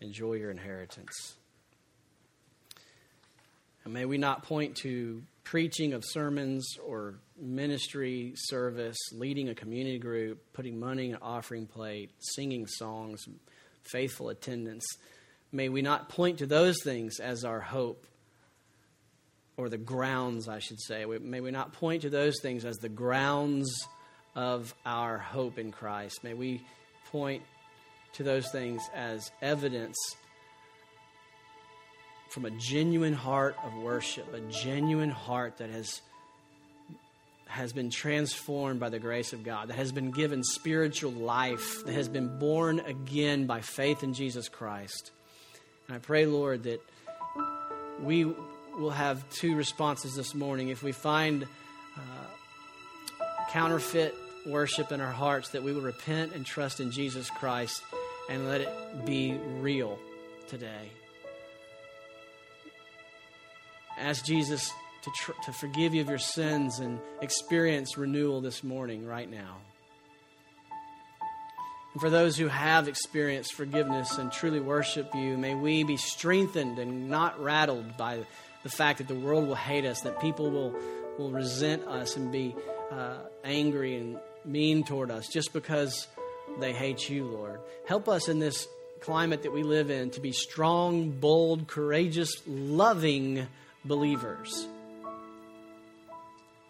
Enjoy 0.00 0.34
your 0.34 0.50
inheritance. 0.50 1.34
And 3.84 3.92
may 3.92 4.06
we 4.06 4.16
not 4.16 4.42
point 4.42 4.76
to 4.76 5.22
preaching 5.44 5.92
of 5.92 6.02
sermons 6.04 6.78
or 6.84 7.14
ministry 7.38 8.32
service, 8.34 8.96
leading 9.12 9.48
a 9.48 9.54
community 9.54 9.98
group, 9.98 10.42
putting 10.52 10.80
money 10.80 11.10
in 11.10 11.14
an 11.14 11.20
offering 11.22 11.66
plate, 11.66 12.10
singing 12.18 12.66
songs, 12.66 13.24
faithful 13.82 14.30
attendance. 14.30 14.84
May 15.52 15.68
we 15.68 15.82
not 15.82 16.08
point 16.08 16.38
to 16.38 16.46
those 16.46 16.82
things 16.82 17.20
as 17.20 17.44
our 17.44 17.60
hope, 17.60 18.06
or 19.56 19.68
the 19.68 19.78
grounds, 19.78 20.48
I 20.48 20.58
should 20.58 20.80
say. 20.80 21.04
May 21.04 21.40
we 21.40 21.52
not 21.52 21.74
point 21.74 22.02
to 22.02 22.10
those 22.10 22.34
things 22.42 22.64
as 22.64 22.76
the 22.78 22.88
grounds 22.88 23.86
of 24.34 24.74
our 24.84 25.18
hope 25.18 25.58
in 25.58 25.70
Christ. 25.70 26.24
May 26.24 26.34
we 26.34 26.62
point 27.12 27.42
to 28.14 28.24
those 28.24 28.50
things 28.50 28.82
as 28.94 29.30
evidence 29.40 29.96
from 32.34 32.46
a 32.46 32.50
genuine 32.50 33.12
heart 33.12 33.54
of 33.64 33.72
worship, 33.76 34.34
a 34.34 34.40
genuine 34.50 35.08
heart 35.08 35.58
that 35.58 35.70
has 35.70 36.02
has 37.46 37.72
been 37.72 37.90
transformed 37.90 38.80
by 38.80 38.88
the 38.88 38.98
grace 38.98 39.32
of 39.32 39.44
God, 39.44 39.68
that 39.68 39.76
has 39.76 39.92
been 39.92 40.10
given 40.10 40.42
spiritual 40.42 41.12
life, 41.12 41.84
that 41.84 41.94
has 41.94 42.08
been 42.08 42.40
born 42.40 42.80
again 42.80 43.46
by 43.46 43.60
faith 43.60 44.02
in 44.02 44.14
Jesus 44.14 44.48
Christ. 44.48 45.12
And 45.86 45.94
I 45.94 46.00
pray, 46.00 46.26
Lord, 46.26 46.64
that 46.64 46.80
we 48.02 48.24
will 48.24 48.90
have 48.90 49.30
two 49.30 49.54
responses 49.54 50.16
this 50.16 50.34
morning. 50.34 50.70
If 50.70 50.82
we 50.82 50.90
find 50.90 51.44
uh, 51.96 53.26
counterfeit 53.50 54.12
worship 54.44 54.90
in 54.90 55.00
our 55.00 55.12
hearts, 55.12 55.50
that 55.50 55.62
we 55.62 55.72
will 55.72 55.82
repent 55.82 56.34
and 56.34 56.44
trust 56.44 56.80
in 56.80 56.90
Jesus 56.90 57.30
Christ 57.30 57.80
and 58.28 58.48
let 58.48 58.60
it 58.60 59.06
be 59.06 59.38
real 59.60 60.00
today. 60.48 60.90
Ask 63.98 64.24
Jesus 64.24 64.72
to, 65.02 65.10
tr- 65.14 65.40
to 65.44 65.52
forgive 65.52 65.94
you 65.94 66.00
of 66.00 66.08
your 66.08 66.18
sins 66.18 66.78
and 66.78 66.98
experience 67.20 67.96
renewal 67.96 68.40
this 68.40 68.64
morning, 68.64 69.06
right 69.06 69.30
now. 69.30 69.58
And 71.92 72.00
for 72.00 72.10
those 72.10 72.36
who 72.36 72.48
have 72.48 72.88
experienced 72.88 73.54
forgiveness 73.54 74.18
and 74.18 74.32
truly 74.32 74.60
worship 74.60 75.14
you, 75.14 75.38
may 75.38 75.54
we 75.54 75.84
be 75.84 75.96
strengthened 75.96 76.78
and 76.78 77.08
not 77.08 77.40
rattled 77.40 77.96
by 77.96 78.24
the 78.64 78.68
fact 78.68 78.98
that 78.98 79.08
the 79.08 79.14
world 79.14 79.46
will 79.46 79.54
hate 79.54 79.84
us, 79.84 80.00
that 80.00 80.20
people 80.20 80.50
will, 80.50 80.74
will 81.18 81.30
resent 81.30 81.86
us 81.86 82.16
and 82.16 82.32
be 82.32 82.56
uh, 82.90 83.18
angry 83.44 83.96
and 83.96 84.18
mean 84.44 84.84
toward 84.84 85.10
us 85.10 85.28
just 85.28 85.52
because 85.52 86.08
they 86.58 86.72
hate 86.72 87.08
you, 87.08 87.26
Lord. 87.26 87.60
Help 87.86 88.08
us 88.08 88.28
in 88.28 88.40
this 88.40 88.66
climate 89.00 89.42
that 89.42 89.52
we 89.52 89.62
live 89.62 89.90
in 89.90 90.10
to 90.10 90.20
be 90.20 90.32
strong, 90.32 91.10
bold, 91.10 91.68
courageous, 91.68 92.42
loving 92.46 93.46
believers. 93.84 94.68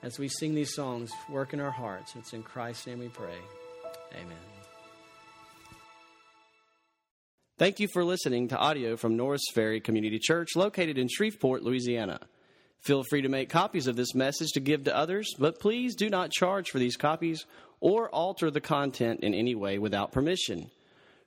As 0.03 0.19
we 0.19 0.29
sing 0.29 0.55
these 0.55 0.75
songs, 0.75 1.11
work 1.31 1.55
in 1.55 1.61
our 1.61 1.71
hearts. 1.71 2.15
It's 2.17 2.33
in 2.33 2.43
Christ's 2.43 2.87
name 2.87 2.99
we 2.99 3.09
pray. 3.09 3.39
Amen. 4.13 4.37
Thank 7.57 7.79
you 7.79 7.89
for 7.89 8.05
listening 8.05 8.49
to 8.49 8.59
audio 8.59 8.97
from 8.97 9.17
Norris 9.17 9.45
Ferry 9.55 9.81
Community 9.81 10.19
Church, 10.19 10.57
located 10.57 10.99
in 10.99 11.09
Shreveport, 11.09 11.63
Louisiana. 11.63 12.21
Feel 12.81 13.05
free 13.09 13.23
to 13.23 13.29
make 13.29 13.49
copies 13.49 13.87
of 13.87 13.97
this 13.97 14.15
message 14.15 14.51
to 14.53 14.61
give 14.61 14.85
to 14.85 14.97
others, 14.97 15.33
but 15.39 15.61
please 15.61 15.95
do 15.95 16.11
not 16.11 16.33
charge 16.33 16.71
for 16.71 16.79
these 16.79 16.97
copies 16.97 17.47
or 17.81 18.11
alter 18.11 18.51
the 18.51 18.61
content 18.61 19.21
in 19.21 19.35
any 19.35 19.55
way 19.55 19.79
without 19.79 20.13
permission. 20.13 20.71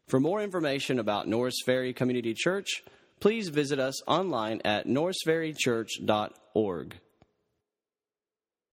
For 0.07 0.19
more 0.19 0.41
information 0.41 0.99
about 0.99 1.27
Norris 1.27 1.61
Ferry 1.65 1.93
Community 1.93 2.33
Church, 2.35 2.83
please 3.19 3.49
visit 3.49 3.79
us 3.79 4.01
online 4.07 4.61
at 4.63 4.87
norrisferrychurch.org. 4.87 6.95